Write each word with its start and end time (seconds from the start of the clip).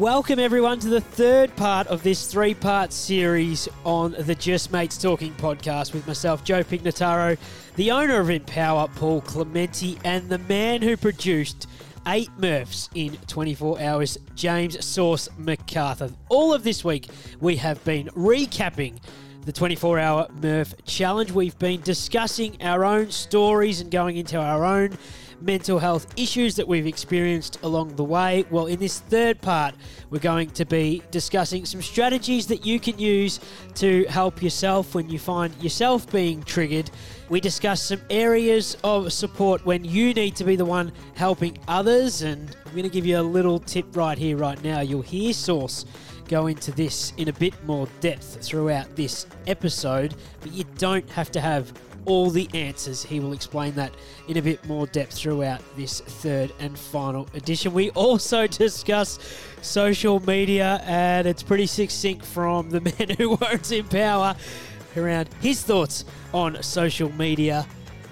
Welcome, 0.00 0.38
everyone, 0.38 0.78
to 0.78 0.88
the 0.88 1.02
third 1.02 1.54
part 1.56 1.86
of 1.88 2.02
this 2.02 2.26
three 2.26 2.54
part 2.54 2.90
series 2.90 3.68
on 3.84 4.12
the 4.18 4.34
Just 4.34 4.72
Mates 4.72 4.96
Talking 4.96 5.34
podcast 5.34 5.92
with 5.92 6.06
myself, 6.06 6.42
Joe 6.42 6.64
Pignataro, 6.64 7.36
the 7.76 7.90
owner 7.90 8.18
of 8.18 8.30
Empower, 8.30 8.88
Paul 8.88 9.20
Clementi, 9.20 9.98
and 10.02 10.30
the 10.30 10.38
man 10.38 10.80
who 10.80 10.96
produced 10.96 11.66
eight 12.06 12.30
Murphs 12.38 12.88
in 12.94 13.18
24 13.26 13.78
hours, 13.82 14.16
James 14.34 14.82
Sauce 14.82 15.28
McArthur. 15.38 16.10
All 16.30 16.54
of 16.54 16.64
this 16.64 16.82
week, 16.82 17.08
we 17.38 17.56
have 17.56 17.84
been 17.84 18.06
recapping 18.16 19.00
the 19.44 19.52
24 19.52 19.98
hour 19.98 20.28
Murph 20.42 20.74
challenge. 20.84 21.32
We've 21.32 21.58
been 21.58 21.80
discussing 21.80 22.60
our 22.60 22.84
own 22.84 23.10
stories 23.10 23.80
and 23.80 23.90
going 23.90 24.16
into 24.16 24.36
our 24.38 24.64
own 24.64 24.98
mental 25.40 25.78
health 25.78 26.06
issues 26.18 26.56
that 26.56 26.68
we've 26.68 26.86
experienced 26.86 27.58
along 27.62 27.96
the 27.96 28.04
way. 28.04 28.44
Well, 28.50 28.66
in 28.66 28.78
this 28.78 29.00
third 29.00 29.40
part, 29.40 29.74
we're 30.10 30.18
going 30.18 30.50
to 30.50 30.66
be 30.66 31.02
discussing 31.10 31.64
some 31.64 31.80
strategies 31.80 32.46
that 32.48 32.66
you 32.66 32.78
can 32.78 32.98
use 32.98 33.40
to 33.76 34.04
help 34.04 34.42
yourself 34.42 34.94
when 34.94 35.08
you 35.08 35.18
find 35.18 35.54
yourself 35.62 36.10
being 36.12 36.42
triggered. 36.42 36.90
We 37.30 37.40
discuss 37.40 37.82
some 37.82 38.02
areas 38.10 38.76
of 38.84 39.12
support 39.12 39.64
when 39.64 39.84
you 39.84 40.12
need 40.12 40.36
to 40.36 40.44
be 40.44 40.56
the 40.56 40.66
one 40.66 40.92
helping 41.14 41.58
others, 41.68 42.22
and 42.22 42.54
I'm 42.66 42.72
going 42.72 42.82
to 42.82 42.90
give 42.90 43.06
you 43.06 43.18
a 43.18 43.22
little 43.22 43.58
tip 43.58 43.96
right 43.96 44.18
here, 44.18 44.36
right 44.36 44.62
now. 44.62 44.80
You'll 44.80 45.02
hear 45.02 45.32
Sauce 45.32 45.86
go 46.30 46.46
into 46.46 46.70
this 46.70 47.12
in 47.16 47.28
a 47.28 47.32
bit 47.32 47.52
more 47.64 47.88
depth 48.00 48.40
throughout 48.40 48.94
this 48.94 49.26
episode, 49.48 50.14
but 50.40 50.52
you 50.52 50.64
don't 50.78 51.08
have 51.10 51.32
to 51.32 51.40
have 51.40 51.72
all 52.06 52.30
the 52.30 52.48
answers. 52.54 53.02
He 53.02 53.18
will 53.18 53.32
explain 53.32 53.74
that 53.74 53.92
in 54.28 54.36
a 54.36 54.42
bit 54.42 54.64
more 54.66 54.86
depth 54.86 55.14
throughout 55.14 55.60
this 55.76 56.00
third 56.00 56.52
and 56.60 56.78
final 56.78 57.28
edition. 57.34 57.72
We 57.72 57.90
also 57.90 58.46
discuss 58.46 59.18
social 59.60 60.20
media, 60.20 60.80
and 60.84 61.26
it's 61.26 61.42
pretty 61.42 61.66
succinct 61.66 62.24
from 62.24 62.70
the 62.70 62.80
man 62.98 63.16
who 63.16 63.30
works 63.30 63.72
in 63.72 63.86
power 63.88 64.36
around 64.96 65.28
his 65.40 65.62
thoughts 65.62 66.04
on 66.32 66.62
social 66.62 67.10
media. 67.12 67.66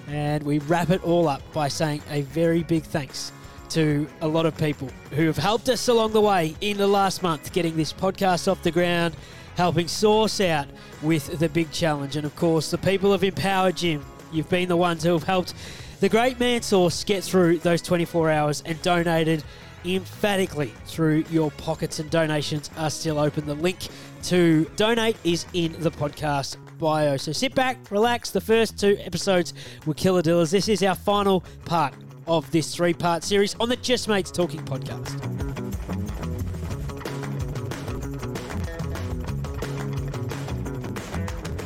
And 0.09 0.43
we 0.43 0.59
wrap 0.59 0.89
it 0.89 1.03
all 1.05 1.29
up 1.29 1.41
by 1.53 1.69
saying 1.69 2.01
a 2.09 2.23
very 2.23 2.63
big 2.63 2.83
thanks 2.83 3.31
to 3.69 4.07
a 4.21 4.27
lot 4.27 4.45
of 4.45 4.57
people 4.57 4.89
who 5.11 5.25
have 5.25 5.37
helped 5.37 5.69
us 5.69 5.87
along 5.87 6.13
the 6.13 6.21
way 6.21 6.55
in 6.61 6.77
the 6.77 6.87
last 6.87 7.21
month 7.23 7.53
getting 7.53 7.75
this 7.77 7.93
podcast 7.93 8.51
off 8.51 8.61
the 8.63 8.71
ground, 8.71 9.15
helping 9.55 9.87
Sauce 9.87 10.41
out 10.41 10.67
with 11.01 11.39
the 11.39 11.49
big 11.49 11.71
challenge, 11.71 12.15
and 12.15 12.25
of 12.25 12.35
course, 12.35 12.71
the 12.71 12.77
people 12.77 13.13
of 13.13 13.23
Empower 13.23 13.71
Gym. 13.71 14.05
You've 14.31 14.49
been 14.49 14.69
the 14.69 14.77
ones 14.77 15.03
who 15.03 15.11
have 15.13 15.23
helped 15.23 15.53
the 15.99 16.09
great 16.09 16.39
man 16.39 16.61
Sauce 16.61 17.03
get 17.03 17.23
through 17.23 17.59
those 17.59 17.81
24 17.81 18.31
hours 18.31 18.63
and 18.65 18.81
donated 18.81 19.43
emphatically 19.85 20.73
through 20.85 21.25
your 21.29 21.51
pockets, 21.51 21.99
and 21.99 22.09
donations 22.09 22.69
are 22.77 22.89
still 22.89 23.19
open. 23.19 23.45
The 23.45 23.55
link 23.55 23.87
to 24.23 24.65
donate 24.75 25.17
is 25.23 25.45
in 25.53 25.75
the 25.79 25.91
podcast 25.91 26.57
bio. 26.77 27.17
So 27.17 27.31
sit 27.31 27.53
back, 27.55 27.77
relax. 27.91 28.31
The 28.31 28.41
first 28.41 28.79
two 28.79 28.97
episodes 29.01 29.53
were 29.85 29.93
killer 29.93 30.21
dealers. 30.21 30.51
This 30.51 30.67
is 30.67 30.81
our 30.83 30.95
final 30.95 31.43
part 31.65 31.93
of 32.29 32.49
this 32.51 32.73
three 32.73 32.93
part 32.93 33.23
series 33.23 33.55
on 33.59 33.67
the 33.69 33.75
Just 33.77 34.07
Mates 34.07 34.31
Talking 34.31 34.61
podcast. 34.61 35.17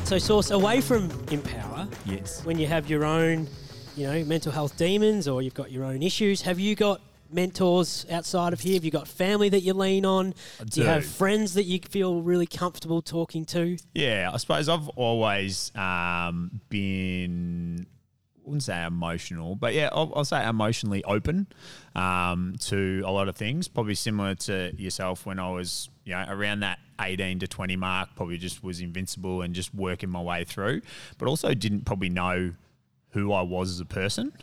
So, 0.06 0.18
Sauce, 0.20 0.52
away 0.52 0.82
from 0.82 1.10
Empower, 1.32 1.88
Yes. 2.06 2.44
when 2.46 2.60
you 2.60 2.68
have 2.68 2.90
your 2.90 3.04
own, 3.06 3.48
you 3.96 4.06
know, 4.06 4.24
mental 4.26 4.52
health 4.52 4.78
demons 4.78 5.28
or 5.28 5.42
you've 5.42 5.54
got 5.54 5.72
your 5.72 5.86
own 5.86 6.04
issues, 6.04 6.42
have 6.44 6.60
you 6.60 6.76
got 6.76 7.02
mentors 7.32 8.06
outside 8.12 8.54
of 8.54 8.60
here? 8.60 8.76
Have 8.76 8.86
you 8.86 8.92
got 8.92 9.08
family 9.08 9.50
that 9.50 9.62
you 9.62 9.74
lean 9.74 10.06
on? 10.06 10.36
I 10.60 10.66
do 10.66 10.82
you 10.82 10.88
have 10.88 11.06
friends 11.06 11.56
that 11.56 11.64
you 11.64 11.80
feel 11.90 12.22
really 12.22 12.46
comfortable 12.46 13.02
talking 13.02 13.44
to? 13.46 13.78
Yeah, 13.96 14.30
I 14.32 14.38
suppose 14.38 14.70
I've 14.70 14.88
always 14.90 15.72
um, 15.76 16.62
been, 16.70 17.88
wouldn't 18.44 18.64
say 18.64 18.86
emotional, 18.86 19.56
but 19.56 19.74
yeah, 19.74 19.90
I'll, 19.92 20.12
I'll 20.16 20.26
say 20.26 20.46
emotionally 20.48 21.04
open 21.04 21.48
um, 21.96 22.56
to 22.62 23.04
a 23.06 23.12
lot 23.12 23.28
of 23.28 23.36
things. 23.36 23.68
Probably 23.68 23.96
similar 23.96 24.36
to 24.36 24.74
yourself 24.78 25.26
when 25.26 25.40
I 25.40 25.50
was, 25.52 25.90
you 26.06 26.14
know, 26.14 26.26
around 26.28 26.62
that 26.62 26.80
18 27.00 27.40
to 27.40 27.48
20 27.48 27.76
mark, 27.76 28.10
probably 28.16 28.38
just 28.38 28.64
was 28.64 28.82
invincible 28.82 29.42
and 29.42 29.54
just 29.54 29.74
working 29.74 30.10
my 30.10 30.22
way 30.22 30.44
through, 30.44 30.82
but 31.18 31.28
also 31.28 31.54
didn't 31.54 31.86
probably 31.86 32.10
know 32.10 32.54
who 33.12 33.32
I 33.32 33.42
was 33.42 33.70
as 33.72 33.80
a 33.80 33.86
person. 33.86 34.34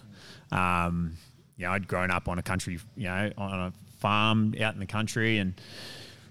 Um, 0.53 1.17
you 1.57 1.67
know, 1.67 1.73
I'd 1.73 1.89
grown 1.89 2.11
up 2.11 2.29
on 2.29 2.39
a 2.39 2.43
country, 2.43 2.79
you 2.97 3.05
know, 3.05 3.33
on 3.37 3.61
a 3.61 3.73
farm 3.99 4.55
out 4.61 4.75
in 4.75 4.81
the 4.81 4.87
country 4.87 5.39
and 5.39 5.55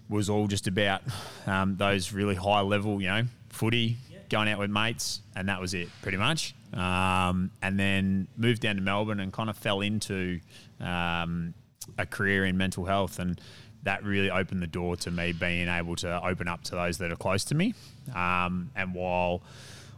was 0.10 0.30
all 0.30 0.48
just 0.48 0.68
about 0.68 1.02
um, 1.46 1.78
those 1.78 2.12
really 2.12 2.36
high 2.36 2.62
level, 2.62 3.02
you 3.02 3.08
know, 3.08 3.24
footy, 3.50 3.98
going 4.30 4.50
out 4.50 4.60
with 4.60 4.70
mates, 4.70 5.22
and 5.36 5.50
that 5.50 5.60
was 5.60 5.74
it 5.74 5.90
pretty 6.02 6.18
much. 6.18 6.56
Um, 6.74 7.52
and 7.62 7.80
then 7.80 8.28
moved 8.38 8.62
down 8.62 8.76
to 8.76 8.82
Melbourne 8.82 9.20
and 9.20 9.34
kind 9.34 9.50
of 9.50 9.58
fell 9.58 9.82
into 9.82 10.40
um, 10.80 11.54
a 11.98 12.06
career 12.06 12.46
in 12.46 12.58
mental 12.58 12.86
health, 12.86 13.20
and 13.20 13.40
that 13.84 14.04
really 14.04 14.30
opened 14.30 14.62
the 14.62 14.68
door 14.68 14.96
to 14.98 15.12
me 15.12 15.32
being 15.32 15.68
able 15.68 15.96
to 15.98 16.26
open 16.26 16.48
up 16.48 16.64
to 16.66 16.72
those 16.72 16.98
that 17.00 17.12
are 17.12 17.16
close 17.16 17.44
to 17.46 17.56
me. 17.56 17.74
Um, 18.14 18.72
and 18.76 18.94
while 18.94 19.42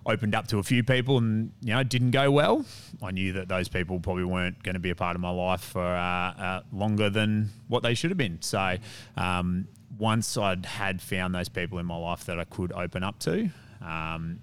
opened 0.06 0.34
up 0.34 0.48
to 0.48 0.58
a 0.58 0.64
few 0.64 0.84
people 0.84 1.18
and 1.18 1.52
you 1.62 1.74
know 1.74 1.80
it 1.80 1.90
didn't 1.90 2.12
go 2.12 2.32
well 2.32 2.66
i 3.04 3.12
knew 3.12 3.34
that 3.34 3.48
those 3.48 3.68
people 3.68 4.00
probably 4.00 4.24
weren't 4.24 4.62
going 4.64 4.74
to 4.74 4.80
be 4.80 4.90
a 4.90 4.96
part 4.96 5.16
of 5.16 5.22
my 5.22 5.30
life 5.30 5.62
for 5.62 5.86
uh, 5.86 6.32
uh, 6.32 6.62
longer 6.74 7.10
than 7.10 7.50
what 7.68 7.84
they 7.84 7.94
should 7.94 8.10
have 8.10 8.18
been 8.18 8.42
so 8.42 8.78
um, 9.16 9.68
once 10.00 10.38
i'd 10.38 10.66
had 10.66 11.02
found 11.02 11.36
those 11.36 11.50
people 11.50 11.78
in 11.78 11.86
my 11.86 11.96
life 11.96 12.26
that 12.26 12.40
i 12.40 12.44
could 12.46 12.72
open 12.72 13.04
up 13.04 13.20
to 13.20 13.50
um, 13.86 14.40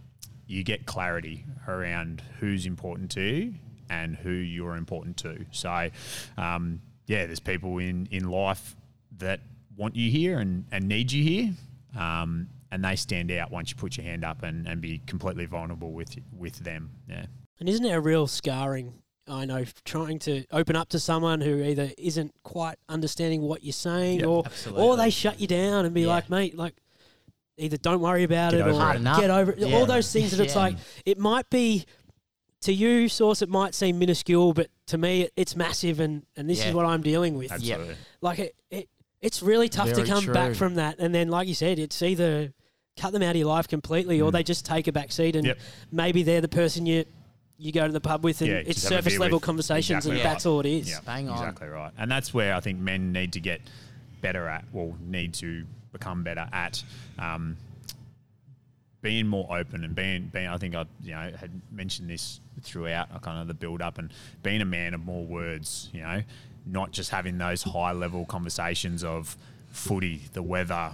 you 0.47 0.63
get 0.65 0.87
clarity 0.87 1.45
around 1.67 2.23
who's 2.41 2.67
important 2.67 3.11
to 3.13 3.21
you 3.21 3.55
and 3.91 4.17
who 4.17 4.31
you're 4.31 4.77
important 4.77 5.17
to 5.17 5.45
so 5.51 5.89
um, 6.37 6.81
yeah 7.07 7.27
there's 7.27 7.41
people 7.41 7.79
in 7.79 8.07
in 8.11 8.29
life 8.31 8.77
that 9.19 9.41
want 9.77 9.95
you 9.97 10.11
here 10.11 10.39
and, 10.39 10.65
and 10.73 10.89
need 10.89 11.11
you 11.13 11.23
here 11.23 11.53
um, 11.97 12.49
and 12.71 12.85
they 12.85 12.97
stand 12.97 13.31
out 13.31 13.51
once 13.51 13.71
you 13.71 13.77
put 13.77 13.97
your 13.97 14.05
hand 14.05 14.25
up 14.25 14.43
and, 14.43 14.67
and 14.67 14.81
be 14.81 14.99
completely 15.07 15.47
vulnerable 15.47 15.93
with 15.93 16.15
with 16.37 16.57
them. 16.59 16.91
Yeah. 17.09 17.27
And 17.61 17.69
isn't 17.69 17.85
it 17.85 17.93
a 17.93 18.01
real 18.01 18.27
scarring? 18.27 18.95
I 19.27 19.45
know 19.45 19.65
trying 19.85 20.19
to 20.21 20.45
open 20.53 20.77
up 20.77 20.89
to 20.91 20.99
someone 20.99 21.41
who 21.41 21.63
either 21.63 21.91
isn't 21.99 22.35
quite 22.45 22.77
understanding 22.89 23.43
what 23.43 23.65
you're 23.65 23.73
saying, 23.73 24.21
Yep, 24.21 24.29
or 24.29 24.45
or 24.75 24.97
they 24.97 25.11
shut 25.11 25.41
you 25.41 25.47
down 25.47 25.85
and 25.87 25.95
be 25.95 26.03
Yeah. 26.03 26.09
like, 26.09 26.31
mate, 26.31 26.57
like 26.57 26.75
either 27.59 27.77
don't 27.77 28.01
worry 28.01 28.25
about 28.25 28.53
Get 28.53 28.61
it 28.61 28.67
or 28.73 28.95
it. 28.95 29.03
Get 29.03 29.31
over 29.31 29.53
it. 29.53 29.59
Yeah. 29.59 29.77
All 29.77 29.87
those 29.87 30.13
things 30.13 30.31
that 30.31 30.43
it's 30.43 30.55
Yeah. 30.55 30.61
like 30.61 30.77
it 31.05 31.19
might 31.19 31.49
be 31.51 31.85
to 32.63 32.73
you, 32.73 33.09
Sauce, 33.09 33.41
it 33.43 33.49
might 33.49 33.75
seem 33.75 33.99
minuscule, 33.99 34.53
but 34.53 34.69
to 34.87 34.99
me, 34.99 35.23
it, 35.23 35.33
it's 35.37 35.55
massive, 35.55 36.01
and 36.01 36.25
and 36.37 36.49
this 36.51 36.61
Yeah. 36.61 36.69
is 36.71 36.75
what 36.75 36.87
I'm 36.87 37.03
dealing 37.03 37.37
with. 37.37 37.53
Absolutely. 37.53 37.95
Like 38.21 38.39
it, 38.39 38.55
it 38.71 38.89
it's 39.21 39.43
really 39.43 39.69
tough 39.69 39.89
to 39.91 39.95
Very 39.97 40.09
come 40.09 40.33
back 40.33 40.55
from 40.55 40.77
that, 40.77 40.97
and 40.99 41.15
then 41.15 41.29
like 41.29 41.49
you 41.49 41.55
said, 41.55 41.79
it's 41.79 42.01
either 42.03 42.53
cut 42.97 43.13
them 43.13 43.23
out 43.23 43.31
of 43.31 43.37
your 43.37 43.47
life 43.49 43.69
completely, 43.69 44.21
or 44.21 44.31
Mm. 44.31 44.33
they 44.33 44.43
just 44.43 44.65
take 44.67 44.89
a 44.89 44.93
back 44.93 45.13
seat, 45.13 45.37
and 45.37 45.47
Yep. 45.47 45.59
maybe 45.93 46.23
they're 46.25 46.41
the 46.41 46.49
person 46.49 46.87
you 46.87 47.05
you 47.61 47.73
go 47.73 47.85
to 47.87 47.93
the 47.93 48.01
pub 48.01 48.23
with, 48.23 48.41
and 48.41 48.51
Yeah, 48.51 48.57
it's 48.59 48.75
just 48.83 48.85
have 48.85 48.93
a 48.93 49.03
surface 49.03 49.19
level 49.19 49.39
with. 49.39 49.43
conversations, 49.45 50.07
Exactly 50.07 50.11
and 50.21 50.25
right. 50.25 50.33
that's 50.33 50.47
all 50.47 50.61
it 50.61 50.67
is. 50.67 50.89
Yeah, 50.91 51.01
Bang 51.05 51.29
on. 51.29 51.39
exactly 51.39 51.67
right. 51.67 51.91
And 51.99 52.09
that's 52.09 52.33
where 52.33 52.55
I 52.55 52.61
think 52.61 52.79
men 52.79 53.11
need 53.13 53.33
to 53.33 53.41
get 53.41 53.61
better 54.21 54.47
at, 54.47 54.65
well, 54.73 54.97
need 55.05 55.35
to 55.35 55.65
become 55.93 56.23
better 56.23 56.49
at 56.53 56.83
um, 57.19 57.57
being 59.01 59.27
more 59.27 59.47
open 59.51 59.85
and 59.85 59.95
being, 59.95 60.31
being. 60.33 60.49
I 60.49 60.57
think 60.57 60.75
I, 60.75 60.85
you 61.03 61.13
know, 61.13 61.33
had 61.39 61.51
mentioned 61.71 62.11
this 62.11 62.41
throughout, 62.63 63.09
uh, 63.15 63.19
kind 63.19 63.41
of 63.41 63.47
the 63.49 63.55
build 63.55 63.81
up, 63.81 63.99
and 63.99 64.13
being 64.43 64.61
a 64.61 64.67
man 64.67 64.95
of 64.95 65.05
more 65.05 65.25
words. 65.25 65.89
You 65.93 66.03
know, 66.03 66.23
not 66.67 66.91
just 66.91 67.11
having 67.11 67.39
those 67.39 67.63
high 67.63 67.93
level 67.93 68.25
conversations 68.25 69.05
of 69.05 69.37
footy, 69.71 70.23
the 70.33 70.43
weather, 70.43 70.93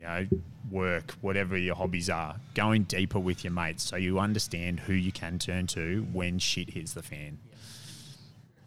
you 0.00 0.06
know, 0.06 0.26
work, 0.70 1.12
whatever 1.20 1.56
your 1.56 1.74
hobbies 1.74 2.08
are, 2.08 2.36
going 2.54 2.84
deeper 2.84 3.18
with 3.18 3.44
your 3.44 3.52
mates 3.52 3.82
so 3.82 3.96
you 3.96 4.18
understand 4.18 4.80
who 4.80 4.92
you 4.92 5.12
can 5.12 5.38
turn 5.38 5.66
to 5.68 6.06
when 6.12 6.38
shit 6.38 6.70
hits 6.70 6.92
the 6.94 7.02
fan. 7.02 7.38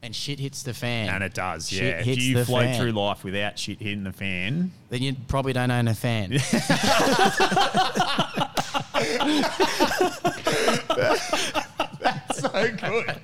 And 0.06 0.16
shit 0.16 0.40
hits 0.40 0.64
the 0.64 0.74
fan. 0.74 1.10
And 1.10 1.24
it 1.24 1.34
does, 1.34 1.70
Shit 1.70 1.82
yeah. 1.84 2.00
If 2.00 2.06
hits 2.06 2.22
you 2.22 2.36
the 2.38 2.46
float 2.46 2.66
fan. 2.66 2.80
through 2.80 2.92
life 2.92 3.24
without 3.24 3.58
shit 3.60 3.80
hitting 3.82 4.04
the 4.04 4.14
fan, 4.14 4.72
then 4.90 5.02
you 5.02 5.16
probably 5.28 5.52
don't 5.54 5.72
own 5.72 5.88
a 5.88 5.96
fan. 5.96 6.32
That's 12.00 12.40
so 12.40 12.50
good. 12.72 13.22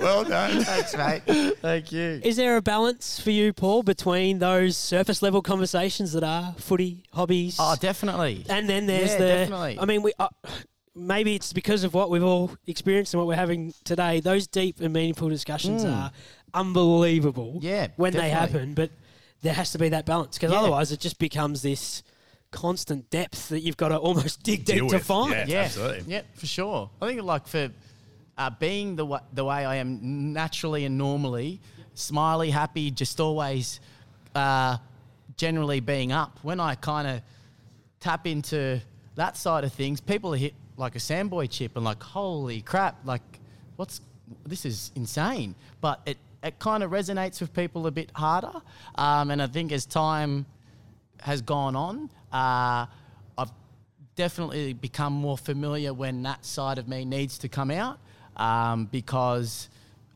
well 0.00 0.24
done. 0.24 0.62
Thanks, 0.64 0.96
mate. 0.96 1.22
Thank 1.60 1.92
you. 1.92 2.20
Is 2.22 2.36
there 2.36 2.56
a 2.56 2.62
balance 2.62 3.18
for 3.20 3.30
you, 3.30 3.52
Paul, 3.52 3.82
between 3.82 4.38
those 4.38 4.76
surface 4.76 5.22
level 5.22 5.42
conversations 5.42 6.12
that 6.12 6.24
are 6.24 6.54
footy 6.58 7.02
hobbies, 7.12 7.56
Oh, 7.58 7.74
definitely. 7.80 8.44
and 8.48 8.68
then 8.68 8.86
there's 8.86 9.10
yeah, 9.10 9.18
the? 9.18 9.26
definitely. 9.26 9.78
I 9.80 9.84
mean, 9.84 10.02
we. 10.02 10.12
Uh, 10.18 10.28
Maybe 10.94 11.34
it's 11.34 11.52
because 11.52 11.84
of 11.84 11.94
what 11.94 12.10
we've 12.10 12.22
all 12.22 12.50
experienced 12.66 13.14
and 13.14 13.18
what 13.20 13.26
we're 13.26 13.34
having 13.36 13.72
today. 13.84 14.20
Those 14.20 14.46
deep 14.46 14.80
and 14.80 14.92
meaningful 14.92 15.28
discussions 15.30 15.84
Mm. 15.84 15.92
are 15.96 16.12
unbelievable 16.52 17.58
Yeah, 17.62 17.88
when 17.96 18.12
they 18.12 18.28
happen. 18.30 18.74
But 18.74 18.90
there 19.40 19.54
has 19.54 19.72
to 19.72 19.78
be 19.78 19.88
that 19.90 20.04
balance 20.04 20.36
because 20.36 20.52
Yeah. 20.52 20.58
otherwise 20.60 20.92
it 20.92 21.00
just 21.00 21.18
becomes 21.18 21.62
this 21.62 22.02
constant 22.50 23.08
depth 23.08 23.48
that 23.48 23.60
you've 23.60 23.78
got 23.78 23.88
to 23.88 23.96
almost 23.96 24.42
dig 24.44 24.64
Deal 24.66 24.86
deep 24.88 24.98
to 24.98 25.04
find. 25.04 25.32
yeah. 25.32 25.44
Yeah, 25.48 25.60
absolutely. 25.62 26.12
Yeah, 26.12 26.22
for 26.34 26.46
sure. 26.46 26.90
I 27.00 27.06
think 27.06 27.22
like 27.22 27.46
for 27.48 27.70
uh, 28.36 28.50
being 28.50 28.96
the 28.96 29.04
wa- 29.06 29.20
the 29.32 29.44
way 29.44 29.64
I 29.64 29.76
am 29.76 30.32
naturally 30.34 30.84
and 30.84 30.98
normally, 30.98 31.60
smiley, 31.94 32.50
happy, 32.50 32.90
just 32.90 33.18
always, 33.20 33.80
uh, 34.34 34.76
generally 35.36 35.80
being 35.80 36.12
up. 36.12 36.38
When 36.42 36.60
I 36.60 36.74
kind 36.74 37.08
of 37.08 37.22
tap 38.00 38.26
into 38.26 38.80
that 39.14 39.36
side 39.36 39.64
of 39.64 39.72
things, 39.72 40.00
people 40.00 40.34
are 40.34 40.38
hit 40.38 40.54
like 40.82 40.96
a 40.96 40.98
sandboy 40.98 41.48
chip 41.48 41.76
and 41.76 41.84
like, 41.84 42.02
holy 42.02 42.60
crap, 42.60 42.98
like 43.04 43.22
what's 43.76 44.02
this 44.44 44.66
is 44.66 44.90
insane. 44.94 45.54
But 45.80 46.00
it 46.04 46.18
it 46.42 46.58
kind 46.58 46.82
of 46.82 46.90
resonates 46.90 47.40
with 47.40 47.54
people 47.54 47.86
a 47.86 47.90
bit 47.90 48.10
harder. 48.14 48.60
Um, 48.96 49.30
and 49.30 49.40
I 49.40 49.46
think 49.46 49.70
as 49.72 49.86
time 49.86 50.44
has 51.20 51.40
gone 51.40 51.76
on, 51.76 52.10
uh, 52.32 52.86
I've 53.38 53.52
definitely 54.16 54.72
become 54.72 55.12
more 55.12 55.38
familiar 55.38 55.94
when 55.94 56.22
that 56.24 56.44
side 56.44 56.78
of 56.78 56.88
me 56.88 57.04
needs 57.04 57.38
to 57.38 57.48
come 57.48 57.70
out 57.70 58.00
um, 58.36 58.86
because 58.86 59.70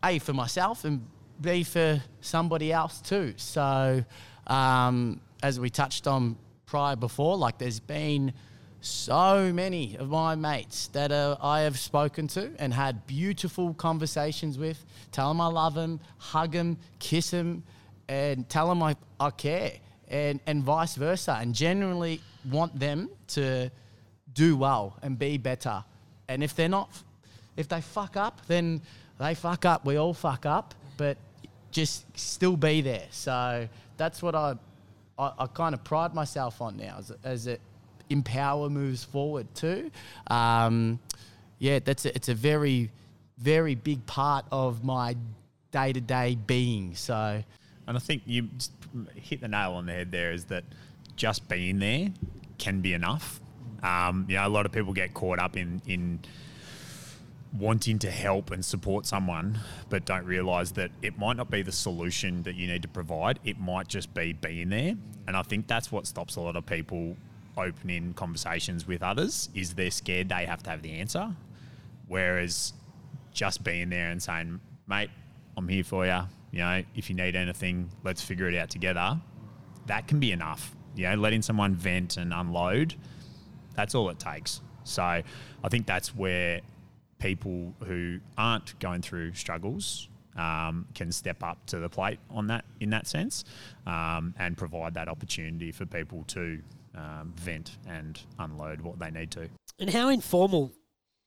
a 0.04 0.18
for 0.18 0.32
myself 0.32 0.84
and 0.84 1.06
b 1.40 1.62
for 1.62 2.02
somebody 2.20 2.72
else 2.72 3.00
too. 3.00 3.34
So 3.36 4.04
um, 4.48 5.20
as 5.44 5.60
we 5.60 5.70
touched 5.70 6.08
on 6.08 6.36
prior 6.66 6.96
before, 6.96 7.36
like 7.36 7.58
there's 7.58 7.78
been 7.78 8.32
so 8.80 9.52
many 9.52 9.96
of 9.96 10.08
my 10.08 10.34
mates 10.34 10.88
that 10.88 11.10
uh, 11.10 11.36
I 11.40 11.60
have 11.60 11.78
spoken 11.78 12.28
to 12.28 12.50
and 12.58 12.72
had 12.72 13.06
beautiful 13.06 13.74
conversations 13.74 14.58
with. 14.58 14.84
Tell 15.12 15.28
them 15.28 15.40
I 15.40 15.46
love 15.46 15.74
them, 15.74 16.00
hug 16.18 16.52
them, 16.52 16.78
kiss 16.98 17.30
them, 17.30 17.64
and 18.08 18.48
tell 18.48 18.68
them 18.68 18.82
I, 18.82 18.96
I 19.18 19.30
care, 19.30 19.72
and, 20.08 20.40
and 20.46 20.62
vice 20.62 20.94
versa. 20.94 21.38
And 21.40 21.54
genuinely 21.54 22.20
want 22.50 22.78
them 22.78 23.10
to 23.28 23.70
do 24.32 24.56
well 24.56 24.96
and 25.02 25.18
be 25.18 25.38
better. 25.38 25.84
And 26.28 26.44
if 26.44 26.54
they're 26.54 26.68
not, 26.68 26.90
if 27.56 27.68
they 27.68 27.80
fuck 27.80 28.16
up, 28.16 28.46
then 28.46 28.82
they 29.18 29.34
fuck 29.34 29.64
up. 29.64 29.84
We 29.84 29.96
all 29.96 30.14
fuck 30.14 30.46
up, 30.46 30.74
but 30.96 31.16
just 31.70 32.04
still 32.18 32.56
be 32.56 32.80
there. 32.80 33.06
So 33.10 33.68
that's 33.96 34.22
what 34.22 34.34
I, 34.34 34.54
I, 35.18 35.32
I 35.40 35.46
kind 35.46 35.74
of 35.74 35.82
pride 35.82 36.14
myself 36.14 36.60
on 36.60 36.76
now 36.76 36.96
as, 36.98 37.12
as 37.24 37.46
it 37.46 37.60
empower 38.10 38.68
moves 38.68 39.04
forward 39.04 39.46
too. 39.54 39.90
Um, 40.28 40.98
yeah, 41.58 41.78
that's 41.78 42.04
a, 42.04 42.14
it's 42.14 42.28
a 42.28 42.34
very, 42.34 42.90
very 43.38 43.74
big 43.74 44.04
part 44.06 44.44
of 44.50 44.84
my 44.84 45.16
day 45.72 45.92
to 45.92 46.00
day 46.00 46.36
being. 46.46 46.94
So 46.94 47.42
And 47.86 47.96
I 47.96 48.00
think 48.00 48.22
you 48.26 48.48
hit 49.14 49.40
the 49.40 49.48
nail 49.48 49.72
on 49.72 49.86
the 49.86 49.92
head 49.92 50.10
there 50.10 50.32
is 50.32 50.46
that 50.46 50.64
just 51.16 51.48
being 51.48 51.78
there 51.78 52.08
can 52.58 52.80
be 52.80 52.92
enough. 52.94 53.40
Um, 53.82 54.26
you 54.28 54.36
know, 54.36 54.46
a 54.46 54.48
lot 54.48 54.66
of 54.66 54.72
people 54.72 54.92
get 54.92 55.14
caught 55.14 55.38
up 55.38 55.56
in, 55.56 55.80
in 55.86 56.20
wanting 57.58 57.98
to 58.00 58.10
help 58.10 58.50
and 58.50 58.64
support 58.64 59.06
someone, 59.06 59.58
but 59.88 60.04
don't 60.04 60.24
realize 60.24 60.72
that 60.72 60.90
it 61.02 61.18
might 61.18 61.36
not 61.36 61.50
be 61.50 61.62
the 61.62 61.72
solution 61.72 62.42
that 62.42 62.54
you 62.54 62.66
need 62.66 62.82
to 62.82 62.88
provide. 62.88 63.38
It 63.44 63.58
might 63.58 63.88
just 63.88 64.12
be 64.14 64.32
being 64.32 64.70
there. 64.70 64.94
And 65.26 65.36
I 65.36 65.42
think 65.42 65.66
that's 65.66 65.92
what 65.92 66.06
stops 66.06 66.36
a 66.36 66.40
lot 66.40 66.56
of 66.56 66.66
people 66.66 67.16
opening 67.56 68.12
conversations 68.14 68.86
with 68.86 69.02
others 69.02 69.48
is 69.54 69.74
they're 69.74 69.90
scared 69.90 70.28
they 70.28 70.46
have 70.46 70.62
to 70.64 70.70
have 70.70 70.82
the 70.82 70.92
answer. 70.92 71.34
Whereas 72.08 72.72
just 73.32 73.64
being 73.64 73.90
there 73.90 74.10
and 74.10 74.22
saying, 74.22 74.60
mate, 74.86 75.10
I'm 75.56 75.68
here 75.68 75.84
for 75.84 76.06
you. 76.06 76.20
You 76.52 76.60
know, 76.60 76.82
if 76.94 77.10
you 77.10 77.16
need 77.16 77.36
anything, 77.36 77.90
let's 78.04 78.22
figure 78.22 78.48
it 78.48 78.56
out 78.56 78.70
together. 78.70 79.20
That 79.86 80.06
can 80.08 80.20
be 80.20 80.32
enough. 80.32 80.74
You 80.94 81.10
know, 81.10 81.16
letting 81.16 81.42
someone 81.42 81.74
vent 81.74 82.16
and 82.16 82.32
unload, 82.32 82.94
that's 83.74 83.94
all 83.94 84.08
it 84.08 84.18
takes. 84.18 84.60
So 84.84 85.02
I 85.02 85.68
think 85.68 85.86
that's 85.86 86.14
where 86.14 86.60
people 87.18 87.74
who 87.84 88.20
aren't 88.38 88.78
going 88.78 89.02
through 89.02 89.34
struggles 89.34 90.08
um, 90.36 90.86
can 90.94 91.10
step 91.12 91.42
up 91.42 91.64
to 91.66 91.78
the 91.78 91.88
plate 91.88 92.18
on 92.30 92.46
that 92.48 92.64
in 92.80 92.90
that 92.90 93.06
sense 93.06 93.44
um, 93.86 94.34
and 94.38 94.56
provide 94.56 94.94
that 94.94 95.08
opportunity 95.08 95.72
for 95.72 95.86
people 95.86 96.24
to 96.28 96.60
um, 96.96 97.32
vent 97.36 97.76
and 97.86 98.20
unload 98.38 98.80
what 98.80 98.98
they 98.98 99.10
need 99.10 99.30
to. 99.32 99.48
And 99.78 99.90
how 99.90 100.08
informal 100.08 100.72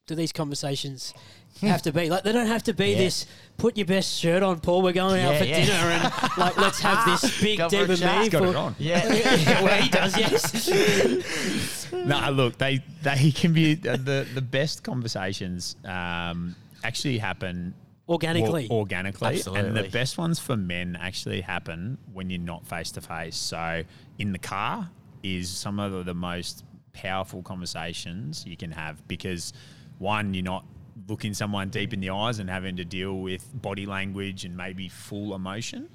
do 0.07 0.15
these 0.15 0.31
conversations 0.31 1.13
have 1.61 1.81
to 1.83 1.91
be? 1.91 2.09
Like 2.09 2.23
they 2.23 2.31
don't 2.31 2.47
have 2.47 2.63
to 2.63 2.73
be 2.73 2.91
Yeah. 2.91 2.97
this. 2.97 3.25
Put 3.57 3.77
your 3.77 3.85
best 3.85 4.19
shirt 4.19 4.41
on, 4.41 4.59
Paul. 4.59 4.81
We're 4.81 4.93
going 4.93 5.23
out 5.23 5.35
for 5.37 5.43
yeah. 5.43 5.65
dinner, 5.65 5.73
and 5.73 6.13
like 6.37 6.57
let's 6.57 6.79
have 6.79 7.05
this 7.05 7.41
big 7.41 7.59
Go 7.59 7.69
for 7.69 7.75
a 7.83 7.87
deep 7.87 7.97
chat. 7.99 8.21
He's 8.23 8.29
Got 8.29 8.43
for- 8.43 8.49
it 8.49 8.55
on. 8.55 8.75
yeah, 8.79 9.07
well, 9.63 9.81
he 9.81 9.89
does, 9.89 10.17
yes. 10.17 11.91
no, 11.93 12.31
look, 12.31 12.57
they 12.57 12.83
they 13.03 13.31
can 13.31 13.53
be 13.53 13.73
uh, 13.87 13.97
the 13.97 14.25
the 14.33 14.41
best 14.41 14.83
conversations. 14.83 15.75
Um, 15.85 16.55
actually 16.83 17.17
happen 17.17 17.73
Organically. 18.07 18.67
or- 18.69 18.79
organically, 18.79 19.41
and 19.53 19.75
the 19.75 19.89
best 19.89 20.17
ones 20.17 20.39
for 20.39 20.55
men 20.57 20.97
actually 20.99 21.41
happen 21.41 21.97
when 22.13 22.29
you're 22.29 22.39
not 22.39 22.65
face 22.65 22.91
to 22.91 23.01
face. 23.01 23.35
So 23.35 23.83
in 24.17 24.31
the 24.31 24.39
car 24.39 24.89
is 25.23 25.49
some 25.49 25.79
of 25.79 26.05
the 26.05 26.13
most 26.13 26.63
powerful 26.93 27.41
conversations 27.41 28.45
you 28.45 28.57
can 28.57 28.71
have 28.71 29.07
because 29.07 29.53
one, 29.97 30.33
you're 30.33 30.43
not 30.43 30.65
looking 31.07 31.33
someone 31.33 31.69
deep 31.69 31.93
in 31.93 31.99
the 31.99 32.09
eyes 32.09 32.39
and 32.39 32.49
having 32.49 32.75
to 32.75 32.85
deal 32.85 33.19
with 33.19 33.49
body 33.61 33.85
language 33.85 34.45
and 34.45 34.55
maybe 34.55 34.89
full 34.89 35.35
emotion. 35.35 35.89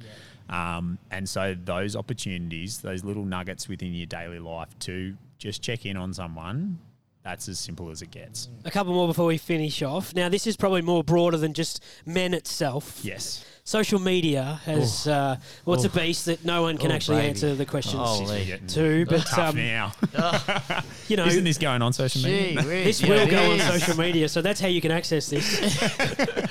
Um, 0.49 0.99
and 1.11 1.29
so 1.29 1.55
those 1.55 1.97
opportunities, 1.97 2.79
those 2.79 3.05
little 3.05 3.25
nuggets 3.25 3.69
within 3.69 3.93
your 3.95 4.07
daily 4.07 4.39
life 4.39 4.79
to 4.81 5.17
just 5.39 5.63
check 5.63 5.87
in 5.87 5.97
on 5.97 6.13
someone, 6.13 6.79
that's 7.25 7.49
as 7.49 7.59
simple 7.59 7.91
as 7.91 8.03
it 8.03 8.11
gets. 8.11 8.49
A 8.67 8.71
couple 8.71 8.93
more 8.93 9.09
before 9.09 9.25
we 9.25 9.39
finish 9.39 9.83
off. 9.83 10.15
Now, 10.15 10.29
this 10.29 10.47
is 10.47 10.59
probably 10.59 10.83
more 10.83 11.03
broader 11.03 11.39
than 11.39 11.55
just 11.55 11.83
men 12.05 12.35
itself. 12.35 13.01
Yes. 13.03 13.45
Social 13.67 13.99
media 13.99 14.61
has, 14.67 15.09
uh, 15.09 15.37
well, 15.65 15.77
it's 15.77 15.87
a 15.87 15.89
beast 15.89 16.27
that 16.27 16.45
no 16.45 16.61
one 16.61 16.77
can 16.77 16.93
Oh, 16.93 16.95
actually 16.95 17.17
baby. 17.17 17.29
answer 17.31 17.55
the 17.55 17.65
questions 17.65 17.97
Holy. 17.97 18.61
To. 18.69 19.07
But, 19.07 19.23
tough 19.25 19.39
um, 19.39 19.57
now. 19.57 19.93
you 21.09 21.17
know, 21.17 21.25
Isn't 21.25 21.45
this 21.45 21.57
going 21.57 21.81
on 21.81 21.95
social 21.95 22.21
media? 22.21 22.61
Gee 22.61 22.69
this 22.85 23.01
yeah, 23.01 23.09
will 23.09 23.19
it 23.21 23.31
go 23.31 23.53
on 23.53 23.59
social 23.59 23.97
media, 23.97 24.29
so 24.29 24.43
that's 24.43 24.61
how 24.61 24.69
you 24.69 24.83
can 24.83 24.91
access 24.91 25.31
this. 25.31 25.81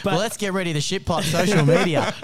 well, 0.03 0.17
let's 0.17 0.37
get 0.37 0.53
ready 0.53 0.73
to 0.73 0.81
shit 0.81 1.05
pot 1.05 1.23
social 1.23 1.63
media. 1.63 2.15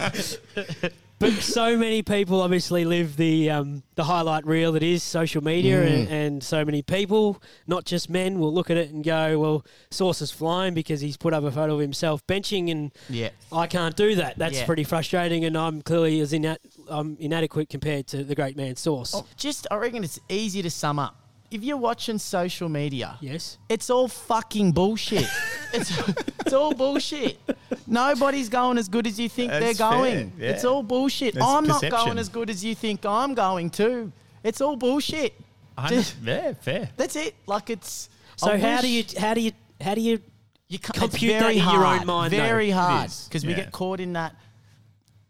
But 1.19 1.33
so 1.33 1.77
many 1.77 2.01
people 2.01 2.39
obviously 2.41 2.85
live 2.85 3.17
the 3.17 3.49
um, 3.49 3.83
the 3.95 4.05
highlight 4.05 4.45
reel 4.45 4.71
that 4.71 4.83
is 4.83 5.03
social 5.03 5.43
media, 5.43 5.77
Mm. 5.83 5.88
and, 5.93 6.07
and 6.07 6.43
so 6.43 6.63
many 6.63 6.81
people, 6.81 7.41
not 7.67 7.83
just 7.83 8.09
men, 8.09 8.39
will 8.39 8.53
look 8.53 8.69
at 8.69 8.77
it 8.77 8.91
and 8.91 9.03
go, 9.03 9.38
"Well, 9.38 9.65
Sauce 9.91 10.21
is 10.21 10.31
flying 10.31 10.73
because 10.73 11.01
he's 11.01 11.17
put 11.17 11.33
up 11.33 11.43
a 11.43 11.51
photo 11.51 11.73
of 11.75 11.81
himself 11.81 12.25
benching, 12.25 12.71
and 12.71 12.91
yeah. 13.09 13.29
I 13.51 13.67
can't 13.67 13.97
do 13.97 14.15
that. 14.15 14.38
That's 14.38 14.59
Yeah. 14.59 14.65
pretty 14.65 14.85
frustrating, 14.85 15.43
and 15.43 15.57
I'm 15.57 15.81
clearly 15.81 16.21
as 16.21 16.33
ina- 16.33 16.57
I'm 16.88 17.17
inadequate 17.19 17.67
compared 17.67 18.07
to 18.07 18.23
the 18.23 18.33
great 18.33 18.55
man 18.55 18.77
Sauce." 18.77 19.13
Oh, 19.13 19.25
just, 19.35 19.67
I 19.69 19.75
reckon 19.75 20.05
it's 20.05 20.21
easy 20.29 20.61
to 20.61 20.69
sum 20.69 20.99
up. 20.99 21.15
If 21.51 21.63
you're 21.63 21.77
watching 21.77 22.18
social 22.20 22.70
media, 22.70 23.18
Yes. 23.22 23.58
it's 23.70 23.89
all 23.89 24.08
fucking 24.08 24.72
bullshit. 24.72 25.25
it's, 25.74 25.98
it's 26.39 26.53
all 26.53 26.74
bullshit. 26.75 27.39
Nobody's 27.88 28.50
going 28.50 28.77
as 28.77 28.88
good 28.88 29.08
as 29.08 29.20
you 29.20 29.27
think 29.29 29.51
That's 29.51 29.65
they're 29.77 29.89
going. 29.89 30.29
fair, 30.32 30.46
yeah. 30.46 30.51
It's 30.51 30.63
all 30.63 30.84
bullshit. 30.84 31.34
That's 31.34 31.46
I'm 31.46 31.65
not 31.65 31.82
going 31.89 32.20
as 32.20 32.29
good 32.29 32.50
as 32.51 32.63
you 32.63 32.75
think 32.75 33.03
I'm 33.06 33.34
going 33.34 33.72
to. 33.72 34.12
It's 34.44 34.62
all 34.62 34.75
bullshit. 34.75 35.34
I 35.77 35.89
Just- 35.89 36.18
yeah, 36.24 36.53
fair. 36.53 36.89
That's 36.98 37.15
it. 37.15 37.36
Like 37.48 37.70
it's. 37.70 38.10
So 38.36 38.51
I 38.51 38.58
how 38.60 38.82
do 38.82 38.88
you 38.88 39.03
how 39.18 39.34
do 39.34 39.41
you 39.41 39.51
how 39.82 39.96
do 39.96 40.01
you 40.01 40.20
you 40.68 40.77
can't, 40.77 40.96
compute 40.96 41.39
that 41.39 41.51
in 41.51 41.58
your 41.58 41.84
own 41.86 42.06
mind. 42.06 42.32
Very 42.32 42.70
It 42.70 42.74
hard 42.74 43.08
is, 43.08 43.25
because 43.27 43.44
we 43.46 43.53
get 43.56 43.72
caught 43.72 44.00
in 44.00 44.13
that 44.13 44.36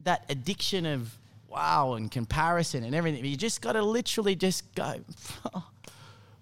that 0.02 0.26
addiction 0.30 0.86
of 0.86 1.18
wow 1.48 1.94
and 1.94 2.12
comparison 2.12 2.84
and 2.84 2.94
everything. 2.94 3.24
You 3.26 3.38
just 3.38 3.62
got 3.62 3.72
to 3.74 3.82
literally 3.82 4.36
just 4.36 4.74
go. 4.76 4.96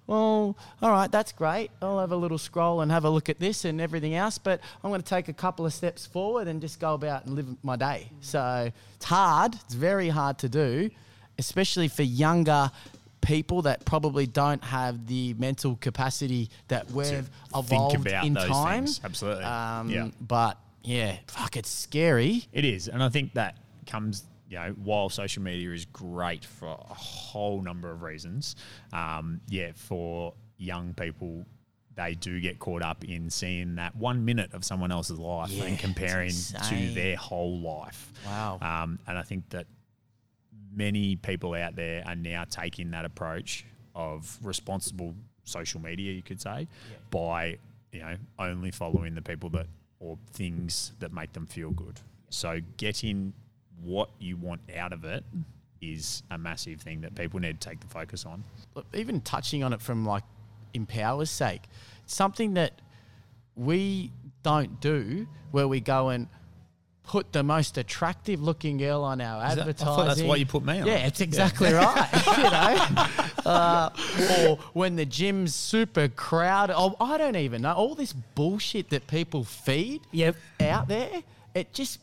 Well, 0.08 0.58
all 0.82 0.92
right, 0.92 1.12
that's 1.12 1.34
great. 1.34 1.70
I'll 1.82 2.00
have 2.00 2.12
a 2.14 2.16
little 2.16 2.38
scroll 2.38 2.80
and 2.82 2.90
have 2.92 3.04
a 3.04 3.10
look 3.10 3.28
at 3.30 3.40
this 3.40 3.66
and 3.66 3.80
everything 3.82 4.16
else, 4.16 4.38
but 4.38 4.62
I'm 4.84 4.90
going 4.90 5.02
to 5.02 5.08
take 5.08 5.28
a 5.28 5.34
couple 5.34 5.66
of 5.66 5.74
steps 5.74 6.06
forward 6.06 6.48
and 6.48 6.62
just 6.62 6.80
go 6.80 6.94
about 6.94 7.26
and 7.26 7.36
live 7.36 7.48
my 7.62 7.76
day. 7.76 8.10
So 8.22 8.72
it's 8.96 9.06
hard. 9.06 9.56
It's 9.66 9.74
very 9.76 10.08
hard 10.10 10.40
to 10.40 10.50
do, 10.50 10.90
especially 11.38 11.90
for 11.90 12.04
younger 12.04 12.72
people 13.20 13.64
that 13.64 13.84
probably 13.84 14.26
don't 14.26 14.64
have 14.64 15.08
the 15.08 15.34
mental 15.34 15.76
capacity 15.76 16.50
that 16.70 16.90
we've 16.92 17.30
evolved 17.54 17.98
about 18.08 18.26
in 18.26 18.36
time. 18.36 18.86
things. 18.86 19.02
Absolutely. 19.04 19.44
Um, 19.44 19.90
Yeah. 19.90 20.08
But 20.22 20.58
yeah, 20.84 21.18
fuck, 21.28 21.58
it's 21.58 21.70
scary. 21.70 22.46
It 22.54 22.64
is, 22.64 22.88
and 22.88 23.04
I 23.04 23.10
think 23.10 23.34
that 23.34 23.58
comes, 23.86 24.24
you 24.50 24.58
know, 24.58 24.74
while 24.84 25.10
social 25.10 25.44
media 25.44 25.72
is 25.72 25.86
great 25.86 26.46
for 26.46 26.68
a 26.68 26.94
whole 26.94 27.62
number 27.62 27.92
of 27.92 28.02
reasons, 28.02 28.56
um, 28.94 29.42
yeah, 29.48 29.72
for 29.76 30.34
young 30.58 30.94
people, 30.94 31.46
they 31.96 32.14
do 32.14 32.40
get 32.40 32.60
caught 32.60 32.82
up 32.82 33.04
in 33.04 33.30
seeing 33.30 33.76
that 33.76 33.96
one 33.96 34.24
minute 34.24 34.54
of 34.54 34.64
someone 34.64 34.92
else's 34.92 35.20
life 35.20 35.50
Yeah, 35.52 35.66
and 35.66 35.80
comparing 35.80 36.32
to 36.70 36.94
their 36.94 37.16
whole 37.16 37.60
life. 37.60 38.14
Wow. 38.26 38.60
Um, 38.62 39.00
and 39.08 39.18
I 39.18 39.24
think 39.24 39.50
that 39.50 39.66
many 40.74 41.16
people 41.16 41.54
out 41.56 41.76
there 41.76 42.04
are 42.06 42.16
now 42.16 42.46
taking 42.50 42.92
that 42.92 43.04
approach 43.04 43.66
of 43.96 44.38
responsible 44.44 45.16
social 45.44 45.82
media, 45.82 46.12
you 46.12 46.22
could 46.22 46.40
say, 46.40 46.68
by 47.10 47.58
you 47.92 48.02
know 48.02 48.16
only 48.38 48.70
following 48.70 49.16
the 49.16 49.22
people 49.22 49.50
that 49.50 49.66
or 50.00 50.18
things 50.34 50.92
that 51.00 51.12
make 51.12 51.34
them 51.34 51.48
feel 51.48 51.72
good. 51.72 52.00
So 52.30 52.60
getting 52.78 53.34
what 53.84 54.10
you 54.20 54.38
want 54.38 54.62
out 54.76 54.94
of 54.94 55.04
it 55.04 55.24
is 55.82 56.24
a 56.32 56.38
massive 56.38 56.82
thing 56.82 57.02
that 57.02 57.14
people 57.16 57.40
need 57.40 57.60
to 57.62 57.70
take 57.70 57.80
the 57.80 57.88
focus 57.88 58.26
on. 58.26 58.44
Look, 58.76 58.86
even 58.94 59.22
touching 59.22 59.64
on 59.64 59.74
it 59.74 59.82
from 59.82 60.06
like 60.06 60.24
Empower's 60.74 61.30
sake, 61.30 61.62
something 62.06 62.56
that 62.56 62.82
we 63.56 64.12
don't 64.44 64.80
do 64.82 65.28
where 65.52 65.68
we 65.68 65.80
go 65.80 66.10
and 66.10 66.28
put 67.04 67.32
the 67.32 67.42
most 67.42 67.78
attractive 67.78 68.42
looking 68.42 68.78
girl 68.78 69.04
on 69.04 69.22
our 69.22 69.40
that- 69.40 69.58
I 69.58 69.62
advertising. 69.62 69.86
thought 69.86 70.06
that's 70.08 70.22
why 70.24 70.36
you 70.36 70.46
put 70.46 70.66
me 70.66 70.82
on. 70.82 70.88
Yeah, 70.88 71.06
it's 71.08 71.22
exactly 71.22 71.72
right. 71.72 72.10
you 72.38 72.44
know, 73.46 73.50
uh, 73.52 73.90
or 74.42 74.58
when 74.74 74.96
the 74.98 75.06
gym's 75.06 75.56
super 75.56 76.08
crowded. 76.10 76.76
Oh, 76.78 76.96
I 77.00 77.18
don't 77.18 77.38
even 77.38 77.62
know 77.62 77.74
all 77.74 77.96
this 77.96 78.12
bullshit 78.14 78.90
that 78.90 79.08
people 79.08 79.44
feed 79.46 80.02
Yep. 80.12 80.36
out 80.62 80.88
there. 80.88 81.22
It 81.54 81.72
just. 81.74 82.00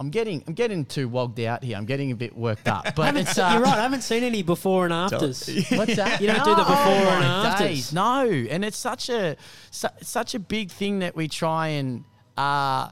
I'm 0.00 0.10
getting 0.10 0.44
I'm 0.46 0.54
getting 0.54 0.84
too 0.84 1.08
wogged 1.08 1.40
out 1.40 1.64
here. 1.64 1.76
I'm 1.76 1.84
getting 1.84 2.12
a 2.12 2.16
bit 2.16 2.36
worked 2.36 2.68
up. 2.68 2.86
But 2.94 3.16
it's 3.16 3.36
uh, 3.36 3.50
You're 3.54 3.62
right. 3.62 3.78
I 3.78 3.82
haven't 3.82 4.02
seen 4.02 4.22
any 4.22 4.42
before 4.42 4.84
and 4.84 4.94
afters. 4.94 5.46
What's 5.70 5.96
that? 5.96 6.20
You 6.20 6.28
don't 6.28 6.44
do 6.44 6.54
the 6.54 6.62
before 6.62 6.76
oh 6.76 7.16
and 7.16 7.24
afters. 7.24 7.66
days. 7.66 7.92
No, 7.92 8.24
and 8.24 8.64
it's 8.64 8.76
such 8.76 9.08
a 9.08 9.36
su- 9.70 9.88
such 10.02 10.34
a 10.34 10.38
big 10.38 10.70
thing 10.70 11.00
that 11.00 11.16
we 11.16 11.26
try 11.26 11.68
and 11.68 12.04
uh, 12.36 12.90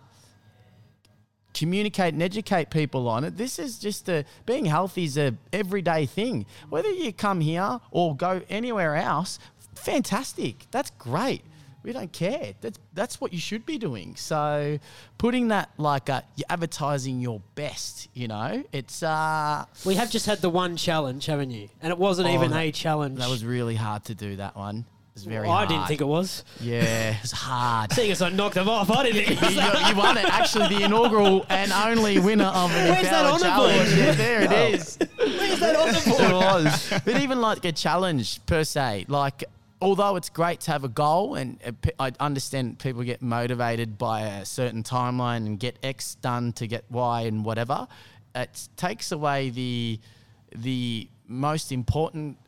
communicate 1.55 2.13
and 2.13 2.23
educate 2.23 2.71
people 2.71 3.09
on 3.09 3.25
it. 3.25 3.37
This 3.37 3.59
is 3.59 3.79
just 3.79 4.09
a 4.09 4.25
being 4.45 4.65
healthy 4.67 5.05
is 5.05 5.17
a 5.17 5.35
everyday 5.53 6.07
thing. 6.07 6.45
Whether 6.69 6.91
you 6.91 7.13
come 7.13 7.41
here 7.41 7.81
or 7.91 8.17
go 8.17 8.43
anywhere 8.49 8.97
else, 8.97 9.39
fantastic. 9.75 10.67
That's 10.73 10.91
great. 10.91 11.43
We 11.87 11.93
don't 11.93 12.13
care. 12.13 12.53
That's 12.61 12.79
that's 12.95 13.21
what 13.21 13.33
you 13.33 13.39
should 13.39 13.65
be 13.65 13.79
doing. 13.79 14.17
So, 14.17 14.81
putting 15.19 15.49
that 15.49 15.71
like 15.79 16.11
uh, 16.11 16.23
you're 16.35 16.45
advertising 16.51 17.21
your 17.21 17.41
best. 17.55 18.09
You 18.13 18.27
know, 18.27 18.65
it's 18.73 19.05
uh, 19.05 19.65
We 19.85 19.95
have 19.95 20.11
just 20.11 20.27
had 20.27 20.41
the 20.41 20.51
one 20.51 20.77
challenge, 20.77 21.27
haven't 21.27 21.53
you? 21.53 21.69
And 21.81 21.93
it 21.93 21.99
wasn't 21.99 22.29
Oh, 22.29 22.35
even 22.35 22.51
that- 22.51 22.59
a 22.61 22.73
challenge. 22.73 23.19
that 23.21 23.29
was 23.31 23.45
really 23.45 23.77
hard 23.77 24.05
to 24.07 24.17
do. 24.17 24.35
That 24.35 24.57
one. 24.57 24.79
It 24.79 24.85
was 25.21 25.25
very. 25.27 25.47
I 25.49 25.51
hard. 25.51 25.69
didn't 25.69 25.87
think 25.87 26.01
it 26.01 26.07
was. 26.09 26.43
Yeah, 26.61 27.17
it's 27.23 27.31
hard. 27.33 27.93
Seeing 27.93 28.11
as 28.11 28.21
I 28.21 28.29
knocked 28.31 28.57
them 28.57 28.69
off, 28.69 28.91
I 28.91 29.05
didn't 29.05 29.25
think 29.25 29.43
it 29.43 29.51
you, 29.53 29.57
was 29.63 29.81
you- 29.81 29.87
you 29.89 29.97
won 29.97 30.19
it. 30.19 30.25
Actually, 30.27 30.77
the 30.77 30.83
inaugural 30.83 31.47
and 31.49 31.71
only 31.73 32.19
winner 32.19 32.45
of 32.47 32.71
an 32.75 32.91
Where's 32.91 33.09
that 33.09 33.25
on 33.27 33.39
the 33.39 33.47
challenge. 33.47 33.89
board? 33.91 33.99
Yeah, 33.99 34.13
there 34.13 34.43
it 34.43 34.75
is. 34.75 34.99
Where's 35.17 35.61
that 35.61 35.77
on 35.77 35.87
the 35.95 36.03
board? 36.11 36.21
it 36.23 36.35
was. 36.35 37.03
But 37.05 37.23
even 37.23 37.41
like 37.41 37.65
a 37.65 37.71
challenge 37.73 38.45
per 38.45 38.65
se, 38.65 39.07
like 39.09 39.45
although 39.81 40.17
it's 40.17 40.29
great 40.29 40.61
to 40.61 40.71
have 40.71 40.85
a 40.85 40.89
goal, 40.89 41.35
and 41.35 41.59
uh, 41.65 41.91
I 41.99 42.13
understand 42.21 42.79
people 42.79 43.03
get 43.03 43.23
motivated 43.23 43.99
by 43.99 44.23
a 44.23 44.45
certain 44.45 44.83
timeline 44.83 45.47
and 45.47 45.59
get 45.59 45.79
X 45.83 46.17
done 46.17 46.53
to 46.55 46.67
get 46.67 46.85
Y 46.91 47.23
and 47.23 47.45
whatever, 47.45 47.87
it 48.35 48.69
takes 48.77 49.13
away 49.13 49.51
the 49.51 50.01
the 50.55 51.09
most 51.27 51.73
important 51.73 52.39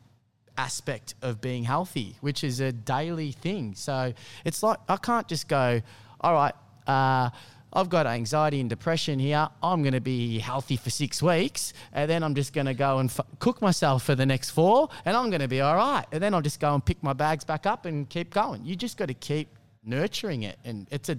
aspect 0.57 1.15
of 1.21 1.39
being 1.41 1.63
healthy, 1.63 2.15
which 2.21 2.43
is 2.43 2.59
a 2.59 2.71
daily 2.71 3.31
thing. 3.31 3.75
So 3.75 4.13
it's 4.45 4.63
like 4.63 4.77
I 4.87 4.97
can't 4.97 5.27
just 5.27 5.47
go, 5.47 5.81
all 6.21 6.33
right, 6.33 6.53
uh, 6.87 7.29
I've 7.71 7.89
got 7.89 8.07
anxiety 8.07 8.59
and 8.59 8.69
depression 8.69 9.19
here. 9.19 9.47
I'm 9.61 9.81
going 9.83 9.93
to 9.93 10.01
be 10.01 10.39
healthy 10.39 10.75
for 10.75 10.89
six 10.89 11.21
weeks, 11.21 11.73
and 11.93 12.09
then 12.09 12.23
I'm 12.23 12.33
just 12.35 12.51
going 12.53 12.65
to 12.65 12.73
go 12.73 12.99
and 12.99 13.09
f- 13.09 13.21
cook 13.39 13.61
myself 13.61 14.03
for 14.03 14.15
the 14.15 14.25
next 14.25 14.49
four, 14.51 14.89
and 15.05 15.15
I'm 15.15 15.29
going 15.29 15.41
to 15.41 15.47
be 15.47 15.61
all 15.61 15.75
right. 15.75 16.05
And 16.11 16.21
then 16.21 16.33
I'll 16.33 16.41
just 16.41 16.59
go 16.59 16.73
and 16.73 16.83
pick 16.83 17.01
my 17.03 17.13
bags 17.13 17.43
back 17.43 17.65
up 17.65 17.85
and 17.85 18.09
keep 18.09 18.31
going. 18.33 18.65
You 18.65 18.75
just 18.75 18.97
got 18.97 19.07
to 19.09 19.13
keep 19.13 19.49
nurturing 19.83 20.43
it, 20.43 20.57
and 20.65 20.87
it's 20.91 21.09
a 21.09 21.17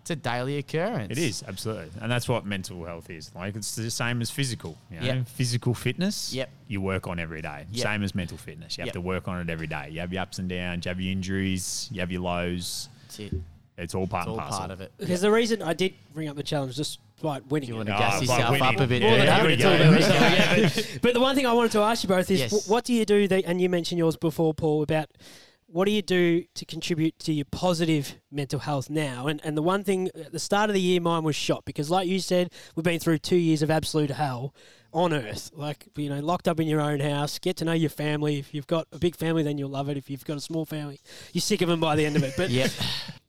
it's 0.00 0.10
a 0.10 0.16
daily 0.16 0.58
occurrence. 0.58 1.10
It 1.10 1.18
is 1.18 1.44
absolutely, 1.46 1.90
and 2.00 2.10
that's 2.10 2.28
what 2.28 2.44
mental 2.46 2.84
health 2.84 3.10
is. 3.10 3.30
Like 3.34 3.54
it's 3.56 3.74
the 3.76 3.90
same 3.90 4.20
as 4.22 4.30
physical. 4.30 4.78
You 4.90 5.00
know? 5.00 5.06
Yep. 5.06 5.28
Physical 5.28 5.74
fitness. 5.74 6.32
Yep. 6.32 6.50
You 6.68 6.80
work 6.80 7.06
on 7.06 7.18
every 7.18 7.42
day. 7.42 7.66
Yep. 7.70 7.82
Same 7.82 8.02
as 8.02 8.14
mental 8.14 8.38
fitness. 8.38 8.78
You 8.78 8.82
have 8.82 8.86
Yep. 8.88 8.94
to 8.94 9.00
work 9.00 9.28
on 9.28 9.40
it 9.40 9.50
every 9.50 9.66
day. 9.66 9.88
You 9.90 10.00
have 10.00 10.12
your 10.12 10.22
ups 10.22 10.38
and 10.38 10.48
downs. 10.48 10.84
You 10.84 10.88
have 10.90 11.00
your 11.00 11.12
injuries. 11.12 11.88
You 11.92 12.00
have 12.00 12.10
your 12.10 12.22
lows. 12.22 12.88
That's 13.02 13.18
it. 13.20 13.32
It's 13.78 13.94
all 13.94 14.06
part 14.06 14.24
It's 14.24 14.28
all 14.28 14.34
and 14.34 14.42
parcel. 14.42 14.58
part 14.58 14.70
of 14.70 14.80
it. 14.80 14.92
Because 14.98 15.20
the 15.22 15.30
reason 15.32 15.62
I 15.62 15.72
did 15.72 15.94
bring 16.12 16.28
up 16.28 16.36
the 16.36 16.42
challenge 16.42 16.76
just 16.76 16.98
by 17.22 17.40
winning 17.48 17.68
You 17.70 17.76
want 17.76 17.86
to 17.88 17.92
gas 17.94 18.20
yourself 18.20 18.50
winning. 18.50 18.62
up 18.62 18.80
a 18.80 18.86
bit 18.86 19.02
Yeah, 19.02 19.16
there. 19.24 19.34
here 19.34 19.46
we 19.46 19.52
It's 19.54 19.62
go. 19.62 19.72
all 19.72 19.78
there 19.78 19.96
is, 19.98 20.08
though, 20.08 20.14
yeah, 20.14 20.70
but, 20.74 20.98
but 21.02 21.14
the 21.14 21.20
one 21.20 21.34
thing 21.36 21.46
I 21.46 21.52
wanted 21.52 21.72
to 21.72 21.80
ask 21.80 22.02
you 22.02 22.08
both 22.08 22.30
is, 22.30 22.40
Yes. 22.40 22.68
what 22.68 22.84
do 22.84 22.92
you 22.92 23.04
do? 23.04 23.26
That, 23.28 23.44
and 23.46 23.60
you 23.60 23.68
mentioned 23.68 23.98
yours 23.98 24.16
before, 24.16 24.52
Paul, 24.54 24.82
about 24.82 25.06
what 25.66 25.86
do 25.86 25.90
you 25.90 26.02
do 26.02 26.44
to 26.54 26.64
contribute 26.66 27.18
to 27.20 27.32
your 27.32 27.46
positive 27.46 28.16
mental 28.30 28.58
health 28.60 28.90
now? 28.90 29.26
And 29.26 29.40
and 29.42 29.56
the 29.56 29.62
one 29.62 29.84
thing 29.84 30.08
at 30.14 30.30
the 30.32 30.38
start 30.38 30.68
of 30.68 30.74
the 30.74 30.80
year, 30.82 31.00
mine 31.00 31.22
was 31.22 31.34
shot 31.34 31.64
because, 31.64 31.88
like 31.88 32.06
you 32.06 32.18
said, 32.18 32.52
we've 32.76 32.84
been 32.84 33.00
through 33.00 33.18
two 33.18 33.36
years 33.36 33.62
of 33.62 33.70
absolute 33.70 34.10
hell 34.10 34.52
on 34.92 35.14
earth. 35.14 35.50
Like 35.54 35.86
you 35.96 36.10
know, 36.10 36.20
locked 36.20 36.46
up 36.46 36.60
in 36.60 36.66
your 36.68 36.82
own 36.82 37.00
house, 37.00 37.38
get 37.38 37.56
to 37.58 37.64
know 37.64 37.72
your 37.72 37.88
family. 37.88 38.38
If 38.38 38.52
you've 38.52 38.66
got 38.66 38.86
a 38.92 38.98
big 38.98 39.16
family, 39.16 39.42
then 39.44 39.56
you'll 39.56 39.70
love 39.70 39.88
it. 39.88 39.96
If 39.96 40.10
you've 40.10 40.26
got 40.26 40.36
a 40.36 40.40
small 40.42 40.66
family, 40.66 41.00
you're 41.32 41.40
sick 41.40 41.62
of 41.62 41.68
them 41.70 41.80
by 41.80 41.96
the 41.96 42.04
end 42.04 42.16
of 42.16 42.22
it. 42.22 42.34
But 42.36 42.50
Yep. 42.50 42.70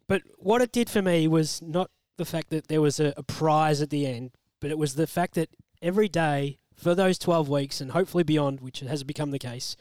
But 0.07 0.21
what 0.37 0.61
it 0.61 0.71
did 0.71 0.89
for 0.89 1.01
me 1.01 1.27
was 1.27 1.61
not 1.61 1.89
the 2.17 2.25
fact 2.25 2.49
that 2.49 2.67
there 2.67 2.81
was 2.81 2.99
a, 2.99 3.13
a 3.17 3.23
prize 3.23 3.81
at 3.81 3.89
the 3.89 4.05
end, 4.05 4.31
but 4.59 4.71
it 4.71 4.77
was 4.77 4.95
the 4.95 5.07
fact 5.07 5.35
that 5.35 5.49
every 5.81 6.07
day 6.07 6.59
for 6.75 6.95
those 6.95 7.17
12 7.17 7.49
weeks 7.49 7.81
and 7.81 7.91
hopefully 7.91 8.23
beyond, 8.23 8.61
which 8.61 8.79
has 8.81 9.03
become 9.03 9.31
the 9.31 9.39
case, 9.39 9.75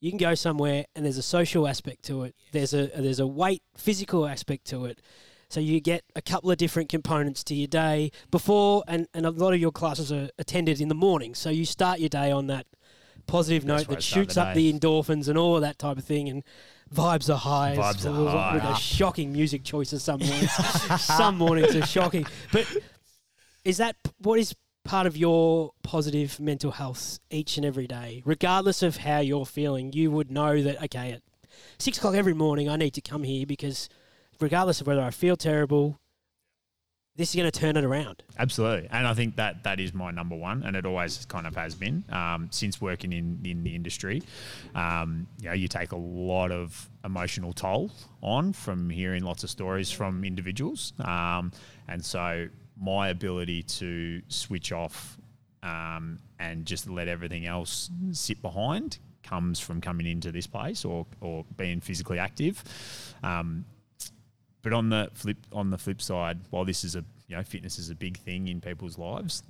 you 0.00 0.10
can 0.10 0.18
go 0.18 0.34
somewhere 0.34 0.84
and 0.94 1.04
there's 1.04 1.18
a 1.18 1.22
social 1.22 1.68
aspect 1.68 2.02
to 2.04 2.24
it. 2.24 2.34
There's 2.50 2.74
a 2.74 2.88
there's 2.88 3.20
a 3.20 3.26
weight 3.26 3.62
physical 3.76 4.26
aspect 4.26 4.66
to 4.66 4.84
it. 4.86 5.00
So 5.48 5.60
you 5.60 5.80
get 5.80 6.02
a 6.16 6.22
couple 6.22 6.50
of 6.50 6.56
different 6.56 6.88
components 6.88 7.44
to 7.44 7.54
your 7.54 7.68
day 7.68 8.10
before, 8.30 8.84
and, 8.88 9.06
and 9.12 9.26
a 9.26 9.30
lot 9.30 9.52
of 9.52 9.60
your 9.60 9.70
classes 9.70 10.10
are 10.10 10.30
attended 10.38 10.80
in 10.80 10.88
the 10.88 10.94
morning. 10.94 11.34
So 11.34 11.50
you 11.50 11.66
start 11.66 12.00
your 12.00 12.08
day 12.08 12.32
on 12.32 12.46
that 12.46 12.66
positive 13.26 13.64
note 13.64 13.86
that 13.88 14.02
shoots 14.02 14.36
the 14.36 14.42
up 14.42 14.54
the 14.54 14.72
endorphins 14.72 15.28
and 15.28 15.36
all 15.36 15.56
of 15.56 15.60
that 15.60 15.78
type 15.78 15.98
of 15.98 16.04
thing, 16.04 16.28
and 16.28 16.42
vibes 16.92 17.32
are 17.32 17.38
high. 17.38 17.76
Vibes 17.76 18.06
are 18.06 18.22
with, 18.22 18.32
high. 18.32 18.54
With 18.54 18.64
a 18.64 18.74
shocking 18.76 19.32
music 19.32 19.64
choices 19.64 20.02
some 20.02 20.20
mornings. 20.20 20.52
some 21.00 21.38
mornings 21.38 21.74
are 21.74 21.86
shocking. 21.86 22.26
But 22.52 22.66
is 23.64 23.78
that 23.78 23.96
what 24.18 24.38
is 24.38 24.54
part 24.84 25.06
of 25.06 25.16
your 25.16 25.72
positive 25.82 26.40
mental 26.40 26.72
health 26.72 27.20
each 27.30 27.56
and 27.56 27.64
every 27.64 27.86
day, 27.86 28.22
regardless 28.24 28.82
of 28.82 28.98
how 28.98 29.20
you're 29.20 29.46
feeling? 29.46 29.92
You 29.92 30.10
would 30.10 30.30
know 30.30 30.62
that 30.62 30.82
okay, 30.84 31.12
at 31.12 31.22
six 31.78 31.98
o'clock 31.98 32.14
every 32.14 32.34
morning, 32.34 32.68
I 32.68 32.76
need 32.76 32.94
to 32.94 33.00
come 33.00 33.22
here 33.22 33.46
because 33.46 33.88
regardless 34.40 34.80
of 34.80 34.86
whether 34.86 35.02
I 35.02 35.10
feel 35.10 35.36
terrible, 35.36 35.98
this 37.16 37.30
is 37.30 37.36
going 37.36 37.50
to 37.50 37.58
turn 37.58 37.76
it 37.76 37.84
around. 37.84 38.22
Absolutely, 38.38 38.88
and 38.90 39.06
I 39.06 39.14
think 39.14 39.36
that 39.36 39.64
that 39.64 39.80
is 39.80 39.92
my 39.92 40.10
number 40.10 40.34
one, 40.34 40.62
and 40.62 40.76
it 40.76 40.86
always 40.86 41.26
kind 41.26 41.46
of 41.46 41.54
has 41.56 41.74
been 41.74 42.04
um, 42.10 42.48
since 42.50 42.80
working 42.80 43.12
in 43.12 43.38
in 43.44 43.62
the 43.62 43.74
industry. 43.74 44.22
Um, 44.74 45.26
you 45.40 45.48
know, 45.48 45.54
you 45.54 45.68
take 45.68 45.92
a 45.92 45.96
lot 45.96 46.50
of 46.50 46.88
emotional 47.04 47.52
toll 47.52 47.90
on 48.22 48.52
from 48.52 48.88
hearing 48.88 49.24
lots 49.24 49.44
of 49.44 49.50
stories 49.50 49.90
from 49.90 50.24
individuals, 50.24 50.94
um, 51.00 51.52
and 51.88 52.02
so 52.04 52.48
my 52.80 53.08
ability 53.10 53.62
to 53.62 54.22
switch 54.28 54.72
off 54.72 55.18
um, 55.62 56.18
and 56.38 56.66
just 56.66 56.88
let 56.88 57.08
everything 57.08 57.46
else 57.46 57.90
sit 58.12 58.40
behind 58.42 58.98
comes 59.22 59.60
from 59.60 59.80
coming 59.80 60.06
into 60.06 60.32
this 60.32 60.46
place 60.46 60.84
or 60.84 61.06
or 61.20 61.44
being 61.56 61.80
physically 61.80 62.18
active. 62.18 62.64
Um, 63.22 63.64
but 64.62 64.72
on 64.72 64.88
the 64.90 65.10
flip 65.14 65.38
on 65.52 65.70
the 65.70 65.78
flip 65.78 66.00
side, 66.00 66.40
while 66.50 66.64
this 66.64 66.84
is 66.84 66.96
a 66.96 67.04
you 67.28 67.36
know 67.36 67.42
fitness 67.42 67.78
is 67.78 67.90
a 67.90 67.94
big 67.94 68.18
thing 68.18 68.48
in 68.48 68.60
people's 68.60 68.98
lives, 68.98 69.42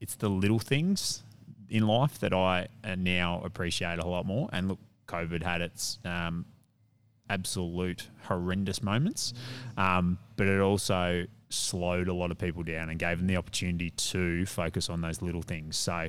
it's 0.00 0.16
the 0.16 0.28
little 0.28 0.58
things 0.58 1.22
in 1.68 1.86
life 1.86 2.18
that 2.20 2.32
I 2.32 2.68
uh, 2.84 2.94
now 2.96 3.42
appreciate 3.44 3.98
a 3.98 4.06
lot 4.06 4.26
more. 4.26 4.48
And 4.52 4.68
look, 4.68 4.78
COVID 5.06 5.42
had 5.42 5.60
its 5.60 5.98
um, 6.04 6.46
absolute 7.28 8.08
horrendous 8.24 8.82
moments, 8.82 9.34
um, 9.76 10.18
but 10.36 10.46
it 10.46 10.60
also 10.60 11.26
slowed 11.50 12.08
a 12.08 12.14
lot 12.14 12.30
of 12.30 12.38
people 12.38 12.62
down 12.62 12.90
and 12.90 12.98
gave 12.98 13.18
them 13.18 13.26
the 13.26 13.36
opportunity 13.36 13.90
to 13.90 14.44
focus 14.46 14.90
on 14.90 15.00
those 15.00 15.22
little 15.22 15.42
things. 15.42 15.76
So 15.76 16.08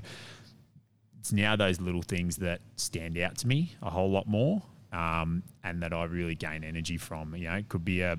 it's 1.19 1.31
now 1.31 1.55
those 1.55 1.79
little 1.79 2.01
things 2.01 2.37
that 2.37 2.61
stand 2.75 3.17
out 3.17 3.37
to 3.39 3.47
me 3.47 3.73
a 3.81 3.89
whole 3.89 4.09
lot 4.09 4.27
more, 4.27 4.61
um, 4.91 5.43
and 5.63 5.81
that 5.83 5.93
I 5.93 6.05
really 6.05 6.35
gain 6.35 6.63
energy 6.63 6.97
from. 6.97 7.35
You 7.35 7.49
know, 7.49 7.55
it 7.55 7.69
could 7.69 7.85
be 7.85 8.01
a 8.01 8.17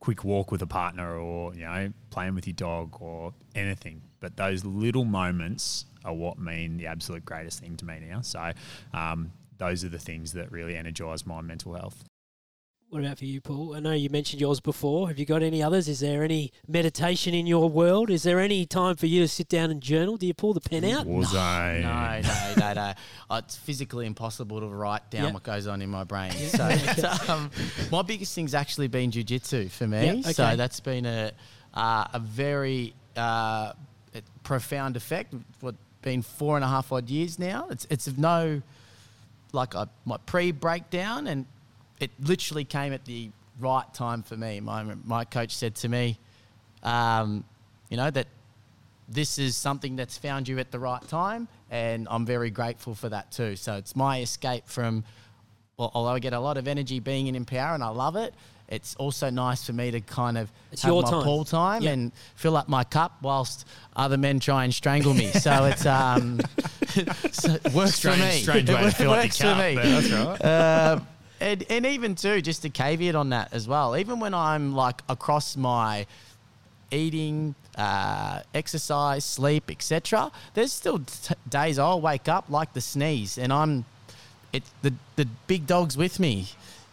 quick 0.00 0.24
walk 0.24 0.50
with 0.50 0.62
a 0.62 0.66
partner, 0.66 1.16
or 1.16 1.54
you 1.54 1.64
know, 1.64 1.92
playing 2.10 2.34
with 2.34 2.46
your 2.46 2.54
dog, 2.54 2.96
or 3.00 3.32
anything. 3.54 4.02
But 4.18 4.36
those 4.36 4.64
little 4.64 5.04
moments 5.04 5.86
are 6.04 6.14
what 6.14 6.38
mean 6.38 6.78
the 6.78 6.86
absolute 6.86 7.24
greatest 7.24 7.60
thing 7.60 7.76
to 7.76 7.84
me 7.84 8.00
now. 8.00 8.22
So 8.22 8.52
um, 8.92 9.32
those 9.58 9.84
are 9.84 9.88
the 9.88 9.98
things 9.98 10.32
that 10.32 10.50
really 10.50 10.76
energise 10.76 11.26
my 11.26 11.40
mental 11.40 11.74
health. 11.74 12.04
What 12.90 13.04
about 13.04 13.18
for 13.18 13.24
you, 13.24 13.40
Paul? 13.40 13.76
I 13.76 13.78
know 13.78 13.92
you 13.92 14.10
mentioned 14.10 14.40
yours 14.40 14.58
before. 14.58 15.06
Have 15.06 15.16
you 15.16 15.24
got 15.24 15.44
any 15.44 15.62
others? 15.62 15.86
Is 15.86 16.00
there 16.00 16.24
any 16.24 16.52
meditation 16.66 17.34
in 17.34 17.46
your 17.46 17.70
world? 17.70 18.10
Is 18.10 18.24
there 18.24 18.40
any 18.40 18.66
time 18.66 18.96
for 18.96 19.06
you 19.06 19.20
to 19.20 19.28
sit 19.28 19.48
down 19.48 19.70
and 19.70 19.80
journal? 19.80 20.16
Do 20.16 20.26
you 20.26 20.34
pull 20.34 20.54
the 20.54 20.60
pen 20.60 20.84
out? 20.84 21.06
Was 21.06 21.32
I? 21.32 21.78
No, 21.84 22.28
no, 22.28 22.66
no, 22.66 22.72
no. 22.74 22.92
Uh, 23.30 23.38
It's 23.44 23.54
physically 23.56 24.06
impossible 24.06 24.58
to 24.58 24.66
write 24.66 25.08
down 25.08 25.26
Yeah. 25.26 25.30
what 25.32 25.44
goes 25.44 25.68
on 25.68 25.82
in 25.82 25.88
my 25.88 26.02
brain. 26.02 26.32
So 26.32 26.64
um, 27.32 27.52
my 27.92 28.02
biggest 28.02 28.34
thing's 28.34 28.54
actually 28.54 28.88
been 28.88 29.12
jujitsu 29.12 29.70
for 29.70 29.86
me. 29.86 30.06
Yeah, 30.06 30.12
okay. 30.14 30.32
So 30.32 30.56
that's 30.56 30.80
been 30.80 31.06
a 31.06 31.30
uh, 31.72 32.08
a 32.12 32.18
very 32.18 32.92
uh, 33.16 33.72
profound 34.42 34.96
effect. 34.96 35.32
What 35.60 35.76
been 36.02 36.22
four 36.22 36.56
and 36.56 36.64
a 36.64 36.68
half 36.68 36.90
odd 36.90 37.08
years 37.08 37.38
now. 37.38 37.68
It's 37.70 37.86
it's 37.88 38.08
of 38.08 38.18
no 38.18 38.62
like 39.52 39.76
I, 39.76 39.86
my 40.04 40.16
pre 40.26 40.50
breakdown, 40.50 41.28
and 41.28 41.46
it 42.00 42.10
literally 42.20 42.64
came 42.64 42.92
at 42.92 43.04
the 43.04 43.30
right 43.58 43.92
time 43.94 44.22
for 44.22 44.36
me. 44.36 44.60
My 44.60 44.82
my 45.04 45.24
coach 45.24 45.54
said 45.54 45.74
to 45.76 45.88
me, 45.88 46.18
um, 46.82 47.44
you 47.90 47.96
know 47.96 48.10
that 48.10 48.26
this 49.08 49.38
is 49.38 49.56
something 49.56 49.96
that's 49.96 50.16
found 50.18 50.48
you 50.48 50.58
at 50.58 50.70
the 50.70 50.78
right 50.78 51.02
time, 51.08 51.48
and 51.70 52.06
I'm 52.10 52.24
very 52.24 52.50
grateful 52.50 52.94
for 52.94 53.08
that 53.08 53.30
too. 53.32 53.56
So 53.56 53.74
it's 53.74 53.96
my 53.96 54.20
escape 54.20 54.64
from, 54.68 55.04
well, 55.76 55.90
although 55.94 56.10
I 56.12 56.20
get 56.20 56.32
a 56.32 56.38
lot 56.40 56.56
of 56.56 56.68
energy 56.68 57.00
being 57.00 57.26
in 57.26 57.34
Empower 57.34 57.74
and 57.74 57.82
I 57.82 57.88
love 57.88 58.14
it, 58.14 58.32
it's 58.68 58.94
also 58.96 59.28
nice 59.28 59.64
for 59.66 59.72
me 59.72 59.90
to 59.90 60.00
kind 60.00 60.38
of 60.38 60.52
It's 60.70 60.82
have 60.82 60.92
your 60.92 61.02
my 61.02 61.10
time. 61.10 61.22
pool 61.24 61.44
time 61.44 61.82
Yeah. 61.82 61.90
and 61.90 62.12
fill 62.36 62.56
up 62.56 62.68
my 62.68 62.84
cup 62.84 63.16
whilst 63.20 63.66
other 63.96 64.16
men 64.16 64.38
try 64.38 64.62
and 64.62 64.72
strangle 64.72 65.12
me. 65.12 65.26
So 65.32 65.64
it's 65.64 65.84
um, 65.86 66.40
so 67.32 67.54
it 67.64 67.72
works 67.74 67.96
Strange, 67.96 68.20
for 68.20 68.24
me. 68.26 68.42
strange 68.42 68.68
way 68.70 68.76
to 68.82 68.86
It 68.86 68.94
fill 68.94 69.10
up 69.10 69.16
your 69.16 69.24
works 69.24 69.38
for 69.38 69.42
cup, 69.42 69.58
me. 69.58 69.74
that's 69.74 70.10
right. 70.12 70.92
Um, 70.92 71.06
and, 71.40 71.64
and 71.70 71.86
even 71.86 72.14
too, 72.14 72.42
just 72.42 72.64
a 72.64 72.68
caveat 72.68 73.14
on 73.14 73.30
that 73.30 73.52
as 73.52 73.66
well. 73.66 73.96
Even 73.96 74.20
when 74.20 74.34
I'm 74.34 74.74
like 74.74 75.02
across 75.08 75.56
my 75.56 76.06
eating, 76.90 77.54
uh, 77.76 78.42
exercise, 78.54 79.24
sleep, 79.24 79.70
etc., 79.70 80.30
there's 80.54 80.72
still 80.72 80.98
t- 81.00 81.34
days 81.48 81.78
I'll 81.78 82.00
wake 82.00 82.28
up 82.28 82.46
like 82.48 82.72
the 82.74 82.80
sneeze, 82.80 83.38
and 83.38 83.52
I'm 83.52 83.84
it 84.52 84.62
the 84.82 84.92
the 85.16 85.26
big 85.46 85.66
dog's 85.66 85.96
with 85.96 86.20
me. 86.20 86.48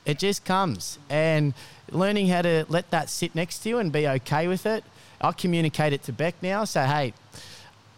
It 0.06 0.20
just 0.20 0.46
comes, 0.46 1.00
and 1.10 1.54
learning 1.92 2.28
how 2.28 2.42
to 2.42 2.66
let 2.70 2.90
that 2.92 3.10
sit 3.10 3.36
next 3.36 3.60
to 3.60 3.70
you 3.70 3.78
and 3.80 3.92
be 3.92 4.08
okay 4.08 4.48
with 4.48 4.66
it. 4.66 4.84
I 5.20 5.32
communicate 5.32 5.94
it 5.94 6.04
to 6.04 6.14
Beck 6.14 6.36
now. 6.42 6.64
Say, 6.64 6.86
hey, 6.86 7.14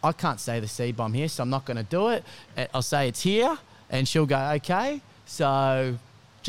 I 0.04 0.12
can't 0.14 0.40
say 0.40 0.60
the 0.60 0.68
C 0.68 0.92
bomb 0.92 1.14
here, 1.14 1.28
so 1.28 1.44
I'm 1.44 1.50
not 1.50 1.66
going 1.66 1.78
to 1.78 1.84
do 1.84 2.10
it. 2.10 2.24
I'll 2.74 2.82
say 2.82 3.08
it's 3.08 3.22
here, 3.22 3.58
and 3.90 4.08
she'll 4.08 4.26
go, 4.26 4.40
okay. 4.56 5.02
So 5.26 5.98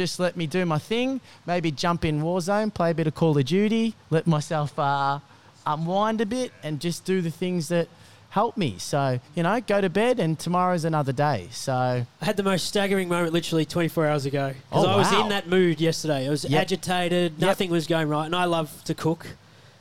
just 0.00 0.19
let 0.19 0.35
me 0.35 0.47
do 0.47 0.64
my 0.64 0.78
thing. 0.78 1.21
Maybe 1.45 1.71
jump 1.71 2.07
in 2.07 2.23
Warzone, 2.23 2.73
play 2.73 2.90
a 2.92 2.95
bit 2.95 3.07
of 3.07 3.14
Call 3.14 3.37
of 3.37 3.45
Duty, 3.45 3.95
let 4.09 4.26
myself 4.26 4.78
uh, 4.78 5.19
unwind 5.66 6.23
a 6.23 6.26
bit, 6.26 6.52
and 6.62 6.80
just 6.80 7.04
do 7.04 7.21
the 7.21 7.30
things 7.30 7.69
that 7.69 7.87
help 8.30 8.57
me. 8.57 8.76
So, 8.78 9.21
you 9.35 9.42
know, 9.42 9.61
go 9.61 9.83
to 9.83 9.90
bed, 9.90 10.19
and 10.19 10.38
tomorrow's 10.38 10.87
another 10.87 11.12
day. 11.12 11.49
So, 11.50 11.75
I 12.23 12.25
had 12.25 12.38
the 12.38 12.42
most 12.42 12.64
staggering 12.66 13.11
moment 13.11 13.35
literally 13.35 13.66
24 13.66 14.07
hours 14.07 14.25
ago. 14.25 14.54
'Cause 14.71 14.85
Oh, 14.87 14.88
I 14.88 14.97
was 14.97 15.12
wow. 15.12 15.21
in 15.25 15.28
that 15.28 15.49
mood 15.50 15.83
yesterday. 15.83 16.26
I 16.26 16.30
was 16.30 16.45
Yep. 16.45 16.59
agitated. 16.62 17.33
Yep. 17.33 17.40
Nothing 17.47 17.71
was 17.71 17.87
going 17.87 18.09
right. 18.09 18.25
And 18.25 18.35
I 18.35 18.45
love 18.45 18.83
to 18.85 18.95
cook. 18.95 19.26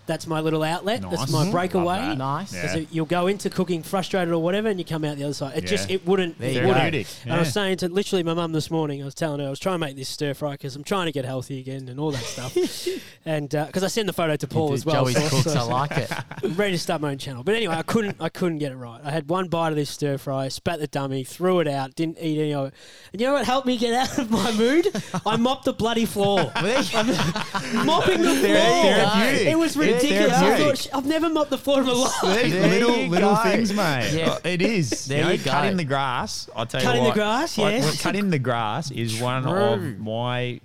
That's 0.09 0.25
my 0.25 0.39
little 0.39 0.63
outlet. 0.63 1.03
That's 1.07 1.31
my 1.31 1.51
breakaway. 1.51 1.85
Love 1.85 2.09
that. 2.09 2.17
nice. 2.17 2.51
Yeah. 2.53 2.61
'Cause 2.65 2.75
it- 2.77 2.87
you'll 2.91 3.05
go 3.05 3.27
into 3.27 3.47
cooking 3.51 3.83
frustrated 3.83 4.33
or 4.33 4.41
whatever, 4.41 4.67
and 4.67 4.79
you 4.79 4.83
come 4.85 5.05
out 5.05 5.17
the 5.17 5.23
other 5.23 5.33
side. 5.35 5.55
It 5.55 5.67
just 5.67 5.87
it 5.91 6.03
wouldn't. 6.07 6.39
There 6.39 6.49
It 6.49 6.53
you 6.55 6.59
wouldn't. 6.61 6.75
go. 6.77 6.81
Therapeutic. 6.81 7.07
And 7.25 7.33
I 7.33 7.37
was 7.39 7.47
Yeah. 7.49 7.51
saying 7.51 7.77
to 7.77 7.89
literally 7.89 8.23
my 8.23 8.33
mum 8.33 8.51
this 8.51 8.71
morning, 8.71 9.01
I 9.03 9.05
was 9.05 9.13
telling 9.13 9.39
her 9.39 9.45
I 9.45 9.49
was 9.51 9.59
trying 9.59 9.75
to 9.75 9.79
make 9.85 9.95
this 9.95 10.09
stir 10.09 10.33
fry 10.33 10.53
because 10.53 10.75
I'm 10.75 10.83
trying 10.83 11.05
to 11.05 11.11
get 11.11 11.25
healthy 11.25 11.59
again 11.59 11.87
and 11.87 11.99
all 11.99 12.09
that 12.09 12.23
stuff. 12.23 12.57
and 13.25 13.53
uh, 13.53 13.65
because 13.67 13.83
I 13.83 13.87
sent 13.87 14.07
the 14.07 14.13
photo 14.13 14.35
to 14.35 14.47
Paul 14.47 14.73
as 14.73 14.83
well, 14.83 15.03
Joey's 15.05 15.15
so- 15.23 15.29
cooks, 15.29 15.53
so- 15.53 15.59
I 15.59 15.63
like 15.63 15.91
it. 15.91 16.11
I'm 16.43 16.53
ready 16.55 16.71
to 16.73 16.79
start 16.79 17.01
my 17.01 17.11
own 17.11 17.19
channel. 17.19 17.43
But 17.43 17.53
anyway, 17.53 17.75
I 17.75 17.83
couldn't 17.83 18.17
I 18.19 18.29
couldn't 18.29 18.57
get 18.57 18.71
it 18.71 18.77
right. 18.77 18.99
I 19.03 19.11
had 19.11 19.29
one 19.29 19.47
bite 19.47 19.69
of 19.69 19.75
this 19.75 19.91
stir 19.91 20.17
fry, 20.17 20.47
spat 20.47 20.79
the 20.79 20.87
dummy, 20.87 21.23
threw 21.23 21.59
it 21.59 21.67
out, 21.67 21.93
didn't 21.93 22.17
eat 22.19 22.39
any 22.39 22.53
of 22.55 22.67
it. 22.69 22.73
And 23.13 23.21
you 23.21 23.27
know 23.27 23.33
what 23.33 23.45
helped 23.45 23.67
me 23.67 23.77
get 23.77 23.93
out 23.93 24.17
of 24.17 24.31
my 24.31 24.51
mood? 24.53 24.87
I 25.23 25.35
mopped 25.37 25.65
the 25.65 25.73
bloody 25.73 26.05
floor. 26.05 26.51
Mopping 26.55 28.21
the 28.21 28.35
floor. 28.35 28.55
Therapeutic. 28.55 29.47
It 29.47 29.57
was 29.57 29.75
Yeah, 29.75 29.83
ridiculous. 30.03 30.33
I 30.33 30.39
therapeutic. 30.39 30.65
thought, 30.65 30.77
"Sh- 30.77 30.87
I've 30.97 31.05
never 31.05 31.29
mopped 31.29 31.49
the 31.49 31.57
floor 31.57 31.79
in 31.81 31.85
my 31.87 31.93
life. 31.93 32.11
See, 32.21 32.49
There 32.51 32.67
little 32.69 32.95
you 32.97 33.07
little 33.09 33.35
go. 33.35 33.43
things, 33.43 33.73
mate. 33.73 34.11
Yeah. 34.13 34.29
Uh, 34.31 34.39
It 34.43 34.61
is. 34.61 35.05
There 35.05 35.25
you, 35.25 35.37
you 35.37 35.43
go. 35.43 35.51
Cutting 35.51 35.77
the 35.77 35.83
grass. 35.85 36.49
I'll 36.55 36.65
tell 36.65 36.81
Cutting 36.81 37.01
you 37.01 37.03
the 37.05 37.09
what, 37.09 37.15
grass, 37.15 37.57
like, 37.57 37.73
yes. 37.75 37.83
well, 37.83 37.93
cutting 38.01 38.29
the 38.29 38.39
grass 38.39 38.91
is 38.91 39.21
one 39.21 39.43
True. 39.43 39.51
of 39.51 39.99
my 39.99 40.59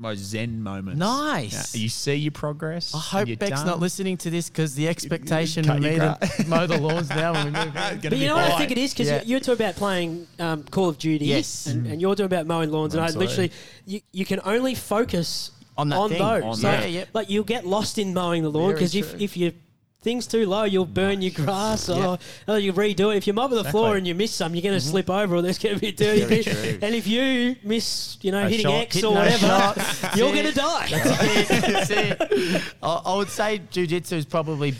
most 0.00 0.20
zen 0.20 0.62
moments. 0.62 0.96
Nice. 1.00 1.74
Yeah, 1.74 1.80
you 1.82 1.88
see 1.88 2.14
your 2.14 2.30
progress. 2.30 2.94
I 2.94 2.98
hope 2.98 3.26
Beck's 3.40 3.50
done. 3.50 3.66
not 3.66 3.80
listening 3.80 4.16
to 4.18 4.30
this 4.30 4.48
because 4.48 4.76
the 4.76 4.86
expectation 4.86 5.64
cut 5.64 5.78
of 5.78 5.82
me 5.82 5.96
your 5.96 6.14
to 6.14 6.44
mow 6.46 6.68
the 6.68 6.78
lawns 6.80 7.10
now 7.10 7.32
when 7.32 7.46
we 7.46 7.50
move 7.50 7.74
in. 7.76 8.00
But 8.02 8.16
you 8.16 8.28
know 8.28 8.36
what 8.36 8.44
I 8.52 8.58
think 8.58 8.70
it 8.70 8.78
is 8.78 8.92
because 8.94 9.08
Yeah. 9.08 9.22
you're 9.26 9.40
talking 9.40 9.54
about 9.66 9.74
playing 9.74 10.28
um, 10.38 10.62
Call 10.70 10.88
of 10.88 10.98
Duty, 10.98 11.24
Yes. 11.26 11.66
and, 11.66 11.84
and 11.88 12.00
you're 12.00 12.14
talking 12.14 12.26
about 12.26 12.46
mowing 12.46 12.70
lawns, 12.70 12.94
and 12.94 13.00
I 13.00 13.06
Absolutely. 13.06 13.26
literally 13.48 13.52
you, 13.86 14.00
you 14.12 14.24
can 14.24 14.38
only 14.44 14.76
focus 14.76 15.50
On 15.78 15.88
that 15.88 16.08
thing. 16.10 16.18
those. 16.18 16.42
On 16.42 16.54
So, 16.56 16.62
that. 16.62 16.82
Yeah, 16.82 16.98
yep. 17.00 17.08
Like 17.14 17.30
you'll 17.30 17.44
get 17.44 17.64
lost 17.66 17.98
in 17.98 18.12
mowing 18.12 18.42
the 18.42 18.50
lawn 18.50 18.72
because 18.72 18.94
if 18.94 19.18
if 19.20 19.36
you 19.36 19.52
things 20.00 20.26
too 20.26 20.46
low, 20.46 20.64
you'll 20.64 20.86
burn 20.86 21.20
your 21.20 21.32
grass 21.32 21.88
or, 21.88 22.18
or 22.46 22.58
you 22.58 22.72
redo 22.72 23.12
it. 23.12 23.16
If 23.16 23.26
you 23.26 23.32
mow 23.32 23.48
the 23.48 23.64
floor 23.64 23.96
and 23.96 24.06
you 24.06 24.14
miss 24.14 24.32
some, 24.32 24.54
you're 24.54 24.62
going 24.62 24.74
to 24.74 24.80
slip 24.80 25.10
over 25.10 25.36
or 25.36 25.42
there's 25.42 25.58
going 25.58 25.74
to 25.74 25.80
be 25.80 25.88
a 25.88 25.92
dirty 25.92 26.24
Very 26.24 26.42
bit. 26.44 26.82
And 26.82 26.94
if 26.94 27.06
you 27.06 27.56
miss, 27.64 28.16
you 28.22 28.30
know, 28.30 28.46
A 28.46 28.48
hitting 28.48 28.64
shot, 28.64 28.74
X 28.74 28.94
hit 28.96 29.04
or 29.04 29.14
whatever, 29.14 29.74
you're 30.16 30.32
going 30.32 30.46
to 30.46 30.54
die. 30.54 30.88
That's 30.90 31.90
it. 31.90 32.62
I, 32.82 33.02
I 33.04 33.16
would 33.16 33.28
say 33.28 33.60
jujitsu 33.72 34.12
is 34.12 34.24
probably 34.24 34.74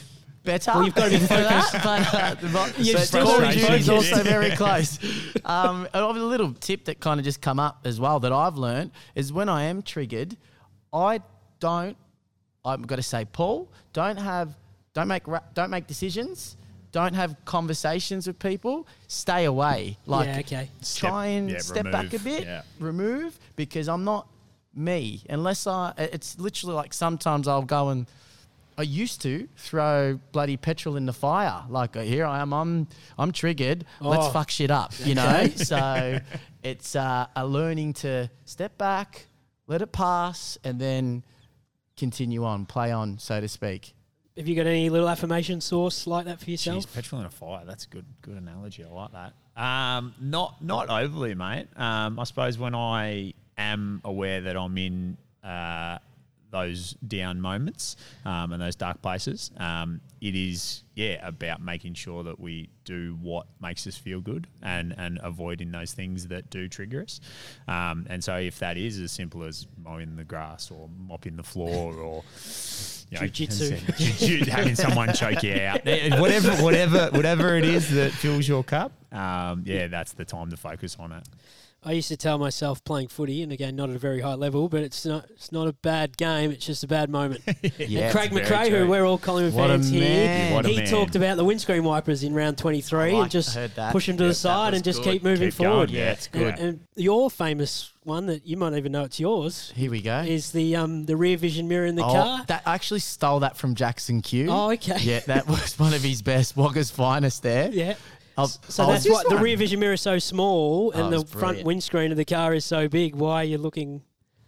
better. 0.44 0.72
Well, 0.74 0.84
you've 0.84 0.94
got 0.94 1.10
to 1.10 1.10
be 1.10 1.18
for 1.18 1.26
that, 1.34 1.80
but, 1.84 2.14
uh, 2.14 2.34
but, 2.52 2.78
You've 2.78 2.96
but 2.96 3.02
still 3.06 3.24
Call 3.24 3.34
of 3.36 3.40
got 3.42 3.52
to 3.52 3.56
be 3.56 3.62
Duty 3.64 3.74
is 3.76 3.88
also 3.88 4.22
very 4.22 4.50
close. 4.50 4.98
Um, 5.44 5.88
and 5.92 6.02
a 6.04 6.10
little 6.24 6.52
tip 6.54 6.84
that 6.86 7.00
kind 7.00 7.20
of 7.20 7.24
just 7.24 7.40
come 7.40 7.58
up 7.60 7.80
as 7.84 8.00
well 8.00 8.20
that 8.20 8.32
I've 8.32 8.56
learned 8.56 8.92
is 9.14 9.32
when 9.32 9.48
I 9.48 9.64
am 9.64 9.82
triggered, 9.82 10.36
I 10.92 11.20
don't. 11.60 11.96
I've 12.64 12.86
got 12.86 12.96
to 12.96 13.02
say, 13.02 13.24
Paul, 13.24 13.68
don't 13.92 14.16
have, 14.18 14.54
don't 14.94 15.08
make, 15.08 15.26
ra- 15.26 15.40
don't 15.54 15.70
make 15.70 15.86
decisions. 15.86 16.56
Don't 16.92 17.14
have 17.14 17.36
conversations 17.44 18.26
with 18.26 18.38
people. 18.38 18.86
Stay 19.06 19.44
away. 19.44 19.96
Like, 20.06 20.26
yeah, 20.28 20.38
okay. 20.58 20.70
try 20.96 21.26
and 21.26 21.50
yeah, 21.50 21.58
step 21.58 21.84
back 21.90 22.12
a 22.14 22.18
bit, 22.18 22.44
yeah. 22.44 22.62
remove 22.78 23.38
because 23.56 23.88
I'm 23.88 24.04
not 24.04 24.26
me 24.74 25.22
unless 25.28 25.66
I. 25.66 25.92
It's 25.98 26.38
literally 26.38 26.74
like 26.74 26.94
sometimes 26.94 27.46
I'll 27.46 27.62
go 27.62 27.90
and 27.90 28.06
I 28.78 28.82
used 28.82 29.20
to 29.22 29.48
throw 29.56 30.18
bloody 30.32 30.56
petrol 30.56 30.96
in 30.96 31.04
the 31.04 31.12
fire. 31.12 31.62
Like 31.68 31.96
uh, 31.96 32.00
here 32.02 32.24
I 32.24 32.40
am, 32.40 32.52
I'm 32.54 32.88
I'm 33.18 33.32
triggered. 33.32 33.84
Let's 34.00 34.26
Oh. 34.26 34.30
fuck 34.30 34.50
shit 34.50 34.70
up, 34.70 34.92
you 35.04 35.14
know. 35.20 35.46
so 35.56 36.20
it's 36.62 36.96
uh, 36.96 37.26
a 37.36 37.46
learning 37.46 37.94
to 37.94 38.30
step 38.46 38.78
back, 38.78 39.26
let 39.68 39.80
it 39.80 39.92
pass, 39.92 40.58
and 40.64 40.80
then 40.80 41.22
continue 41.96 42.44
on, 42.44 42.66
play 42.66 42.90
on, 42.90 43.18
so 43.18 43.40
to 43.40 43.46
speak. 43.46 43.94
Have 44.36 44.48
you 44.48 44.56
got 44.56 44.66
any 44.66 44.88
little 44.88 45.08
affirmation 45.08 45.60
Sauce 45.60 46.06
like 46.06 46.26
that 46.26 46.40
for 46.40 46.50
yourself? 46.50 46.86
Jeez, 46.86 46.94
petrol 46.94 47.20
in 47.20 47.26
a 47.26 47.30
fire. 47.30 47.64
That's 47.64 47.84
a 47.84 47.88
good, 47.88 48.06
good 48.22 48.36
analogy. 48.36 48.84
I 48.84 48.88
like 48.88 49.10
that. 49.12 49.34
Um, 49.60 50.14
not, 50.20 50.62
not 50.62 50.88
overly, 50.88 51.34
mate. 51.34 51.66
Um, 51.76 52.18
I 52.18 52.24
suppose 52.24 52.56
when 52.56 52.74
I 52.74 53.34
am 53.56 54.00
aware 54.04 54.40
that 54.42 54.56
I'm 54.56 54.78
in 54.78 55.16
uh, 55.42 55.98
those 56.50 56.94
down 57.06 57.40
moments 57.40 57.96
um, 58.24 58.52
and 58.52 58.62
those 58.62 58.76
dark 58.76 59.02
places, 59.02 59.50
um, 59.58 60.00
it 60.20 60.34
is, 60.34 60.82
yeah, 60.94 61.26
about 61.26 61.60
making 61.62 61.94
sure 61.94 62.22
that 62.24 62.40
we 62.40 62.70
do 62.84 63.16
what 63.20 63.46
makes 63.60 63.86
us 63.86 63.96
feel 63.96 64.20
good 64.20 64.46
and 64.62 64.94
and 64.98 65.20
avoiding 65.22 65.70
those 65.70 65.92
things 65.92 66.28
that 66.28 66.50
do 66.50 66.68
trigger 66.68 67.02
us. 67.02 67.20
Um, 67.68 68.06
and 68.08 68.22
so, 68.22 68.36
if 68.36 68.58
that 68.58 68.76
is 68.76 68.98
as 68.98 69.12
simple 69.12 69.44
as 69.44 69.66
mowing 69.82 70.16
the 70.16 70.24
grass 70.24 70.70
or 70.70 70.88
mopping 70.98 71.36
the 71.36 71.42
floor 71.42 71.94
or 72.00 72.24
you 73.10 73.18
know, 73.18 73.26
Jiu-jitsu. 73.26 73.64
as 73.64 73.72
I 73.72 73.76
said, 73.76 73.96
jiu- 74.18 74.38
jiu- 74.44 74.52
having 74.52 74.74
someone 74.74 75.12
choke 75.14 75.42
you 75.42 75.54
out, 75.54 75.84
whatever, 76.20 76.50
whatever, 76.62 77.08
whatever 77.12 77.56
it 77.56 77.64
is 77.64 77.90
that 77.92 78.12
fills 78.12 78.46
your 78.46 78.62
cup. 78.62 78.92
Um, 79.12 79.62
yeah, 79.64 79.86
that's 79.86 80.12
the 80.12 80.24
time 80.24 80.50
to 80.50 80.56
focus 80.56 80.96
on 80.98 81.12
it. 81.12 81.26
I 81.84 81.92
used 81.92 82.08
to 82.08 82.16
tell 82.16 82.38
myself 82.38 82.82
playing 82.82 83.06
footy, 83.08 83.40
and 83.42 83.52
again, 83.52 83.76
not 83.76 83.88
at 83.88 83.94
a 83.94 84.00
very 84.00 84.20
high 84.20 84.34
level, 84.34 84.68
but 84.68 84.82
it's 84.82 85.06
not 85.06 85.26
it's 85.30 85.52
not 85.52 85.68
a 85.68 85.72
bad 85.72 86.16
game. 86.16 86.50
It's 86.50 86.66
just 86.66 86.82
a 86.82 86.88
bad 86.88 87.08
moment. 87.08 87.40
Yeah, 87.78 88.10
Craig 88.12 88.30
very 88.32 88.44
McRae, 88.44 88.68
who 88.70 88.88
we're 88.88 89.04
all 89.04 89.16
Collingwood 89.18 89.54
What 89.54 89.70
a 89.70 89.74
fans 89.74 89.88
here. 89.90 90.52
What 90.54 90.66
he 90.66 90.76
man. 90.78 90.86
talked 90.86 91.14
about 91.14 91.36
the 91.36 91.44
windscreen 91.44 91.84
wipers 91.84 92.22
in 92.24 92.34
round 92.34 92.58
23 92.58 92.98
I 93.00 93.22
and 93.22 93.30
just 93.30 93.56
push 93.92 94.06
them 94.06 94.16
to 94.18 94.24
Yep, 94.24 94.30
the 94.30 94.34
side 94.34 94.74
and 94.74 94.82
just 94.84 95.02
good. 95.02 95.12
keep 95.12 95.22
moving 95.22 95.50
Keep 95.50 95.58
going, 95.58 95.70
forward. 95.70 95.90
yeah, 95.90 96.10
it's 96.12 96.28
And- 96.32 96.42
good. 96.44 96.58
And, 96.58 96.80
your 96.96 97.30
famous 97.30 97.92
one 98.02 98.26
that 98.26 98.44
you 98.46 98.56
might 98.56 98.74
even 98.74 98.90
know 98.90 99.04
it's 99.04 99.20
yours 99.20 99.72
Here 99.76 99.90
we 99.90 100.02
go. 100.02 100.20
is 100.20 100.50
the 100.50 100.74
um 100.74 101.04
the 101.04 101.16
rear 101.16 101.36
vision 101.36 101.68
mirror 101.68 101.86
in 101.86 101.94
the 101.94 102.04
oh, 102.04 102.12
car. 102.12 102.44
that 102.48 102.62
I 102.66 102.74
actually 102.74 103.00
stole 103.00 103.40
that 103.40 103.56
from 103.56 103.74
Jackson 103.76 104.20
Q. 104.20 104.48
Oh, 104.50 104.72
okay. 104.72 104.98
Yeah, 105.00 105.20
that 105.26 105.46
was 105.48 105.78
one 105.78 105.94
of 105.94 106.02
his 106.02 106.22
best 106.22 106.56
Wagga's 106.56 106.90
finest 106.90 107.42
there. 107.44 107.70
Yeah. 107.70 107.94
I'll- 108.38 108.46
So 108.46 108.84
I'll- 108.84 108.90
that's 108.90 109.08
why 109.08 109.24
the 109.28 109.36
rear 109.36 109.56
vision 109.56 109.80
mirror 109.80 109.92
is 109.94 110.00
so 110.00 110.18
small 110.18 110.92
Oh, 110.94 110.98
and 110.98 111.12
the 111.12 111.20
it's 111.20 111.32
front 111.32 111.64
windscreen 111.64 112.10
of 112.12 112.16
the 112.16 112.24
car 112.24 112.54
is 112.54 112.64
so 112.64 112.88
big. 112.88 113.14
Why 113.14 113.42
are 113.42 113.44
you 113.44 113.58
looking 113.58 114.02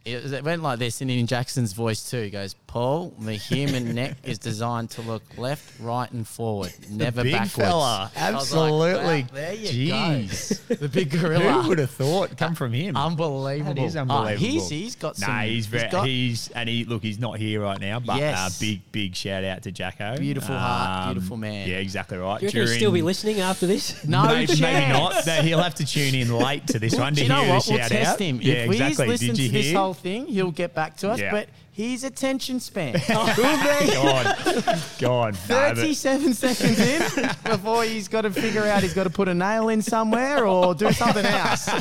It, 0.07 0.33
it 0.33 0.45
went 0.45 0.63
like 0.63 0.79
this, 0.79 1.03
and 1.03 1.11
in 1.11 1.27
Jackson's 1.27 1.75
voice 1.75 2.09
too. 2.09 2.23
He 2.23 2.31
goes, 2.31 2.55
"Paul, 2.71 3.13
the 3.19 3.33
human 3.35 3.95
neck 4.01 4.17
is 4.23 4.39
designed 4.39 4.91
to 4.91 5.03
look 5.03 5.23
left, 5.37 5.81
right, 5.81 6.09
and 6.13 6.27
forward, 6.27 6.73
never 6.89 7.25
big 7.25 7.33
backwards." 7.33 7.55
fella. 7.55 8.11
I 8.17 8.31
was 8.31 8.53
like, 8.53 8.71
Absolutely. 8.71 9.23
"Wow, 9.23 9.29
there 9.35 9.55
you 9.55 9.93
Jeez. 9.93 10.69
go. 10.69 10.75
The 10.77 10.89
big 10.89 11.11
gorilla. 11.11 11.63
Who 11.63 11.69
would 11.71 11.79
have 11.81 11.91
thought? 11.91 12.37
Come 12.37 12.55
from 12.55 12.73
him. 12.73 12.97
Unbelievable. 12.97 13.75
That 13.75 13.83
is 13.83 13.97
Oh, 13.97 14.01
unbelievable. 14.03 14.37
he's 14.47 14.69
he's 14.69 14.95
got 14.97 15.17
some. 15.17 15.29
Nah, 15.35 15.41
he's 15.43 15.67
very, 15.67 15.89
he's, 16.09 16.49
got 16.49 16.57
and 16.57 16.69
he 16.69 16.85
look, 16.85 17.03
he's 17.03 17.19
not 17.19 17.39
here 17.39 17.61
right 17.63 17.81
now, 17.81 17.99
but 17.99 18.19
Yes. 18.19 18.39
uh, 18.39 18.51
big 18.61 18.81
big 18.93 19.17
shout 19.17 19.43
out 19.45 19.63
to 19.65 19.73
Jacko. 19.73 20.17
Beautiful 20.19 20.57
heart, 20.57 21.13
beautiful 21.15 21.37
man. 21.37 21.69
Yeah, 21.69 21.77
exactly 21.79 22.19
right. 22.19 22.39
Do 22.39 22.47
you 22.47 22.49
reckon 22.51 22.67
he'll 22.69 22.77
still 22.77 22.93
be 22.93 23.03
listening 23.03 23.41
after 23.41 23.67
this? 23.67 24.05
no 24.05 24.25
maybe, 24.27 24.47
chance. 24.47 24.61
maybe 24.61 24.93
not. 24.93 25.27
No, 25.27 25.33
he'll 25.43 25.63
have 25.63 25.75
to 25.77 25.85
tune 25.85 26.15
in 26.15 26.33
late 26.33 26.67
to 26.69 26.79
this 26.79 26.95
one 26.97 27.15
Do 27.15 27.19
to 27.21 27.23
you 27.25 27.29
know 27.29 27.41
what? 27.49 27.65
the 27.65 27.71
We'll 27.73 27.81
shout 27.81 27.91
test 27.91 28.13
out. 28.13 28.19
him. 28.21 28.41
Yeah, 28.41 28.55
if 28.55 28.71
exactly. 28.71 28.87
he's 28.89 28.99
listened 29.23 29.37
Did 29.39 29.47
to 29.47 29.53
this 29.53 29.73
whole 29.75 29.95
thing, 29.95 30.27
he'll 30.27 30.51
get 30.53 30.73
back 30.75 30.97
to 30.99 31.11
us. 31.11 31.19
Yeah. 31.21 31.33
But 31.33 31.49
his 31.73 32.03
attention 32.05 32.59
span 32.61 32.93
God, 33.09 33.37
God, 35.01 35.35
no, 35.49 35.57
but- 35.57 35.77
37 35.77 36.35
seconds 36.35 36.79
in 36.81 37.31
before 37.45 37.85
he's 37.85 38.09
got 38.09 38.23
to 38.23 38.31
figure 38.31 38.65
out 38.65 38.83
he's 38.83 38.95
got 38.95 39.05
to 39.05 39.11
put 39.11 39.29
a 39.29 39.35
nail 39.35 39.69
in 39.69 39.81
somewhere 39.81 40.47
or 40.47 40.75
do 40.75 40.91
something 40.93 41.25
else. 41.25 41.69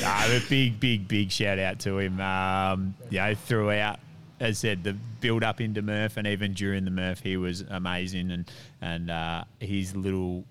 Nah, 0.00 0.28
but 0.28 0.42
big, 0.48 0.78
big, 0.78 1.08
big 1.08 1.30
shout 1.30 1.58
out 1.58 1.78
to 1.80 1.98
him. 1.98 2.20
Um, 2.20 2.94
you 3.10 3.18
know, 3.18 3.34
throughout, 3.34 3.98
as 4.40 4.58
I 4.58 4.68
said, 4.68 4.84
the 4.84 4.92
build 5.20 5.42
up 5.42 5.60
into 5.60 5.82
Murph 5.82 6.16
and 6.16 6.26
even 6.26 6.52
during 6.52 6.84
the 6.84 6.90
Murph, 6.90 7.20
he 7.20 7.36
was 7.36 7.62
amazing. 7.62 8.30
And 8.30 8.50
and 8.80 9.10
uh, 9.10 9.44
his 9.60 9.96
little 9.96 10.44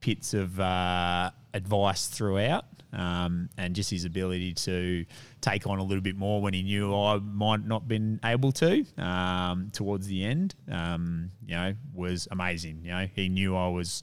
pits 0.00 0.34
of 0.34 0.60
uh, 0.60 1.30
advice 1.54 2.06
throughout, 2.06 2.64
um, 2.92 3.48
and 3.56 3.74
just 3.74 3.90
his 3.90 4.04
ability 4.04 4.54
to 4.54 5.04
take 5.40 5.66
on 5.66 5.78
a 5.78 5.82
little 5.82 6.02
bit 6.02 6.16
more 6.16 6.40
when 6.40 6.54
he 6.54 6.62
knew 6.62 6.94
I 6.94 7.18
might 7.18 7.66
not 7.66 7.88
been 7.88 8.20
able 8.24 8.52
to 8.52 8.84
um, 8.98 9.70
towards 9.72 10.06
the 10.06 10.24
end. 10.24 10.54
Um, 10.70 11.30
you 11.46 11.54
know, 11.54 11.74
was 11.94 12.28
amazing. 12.30 12.80
You 12.84 12.90
know, 12.92 13.08
he 13.14 13.28
knew 13.28 13.56
I 13.56 13.68
was 13.68 14.02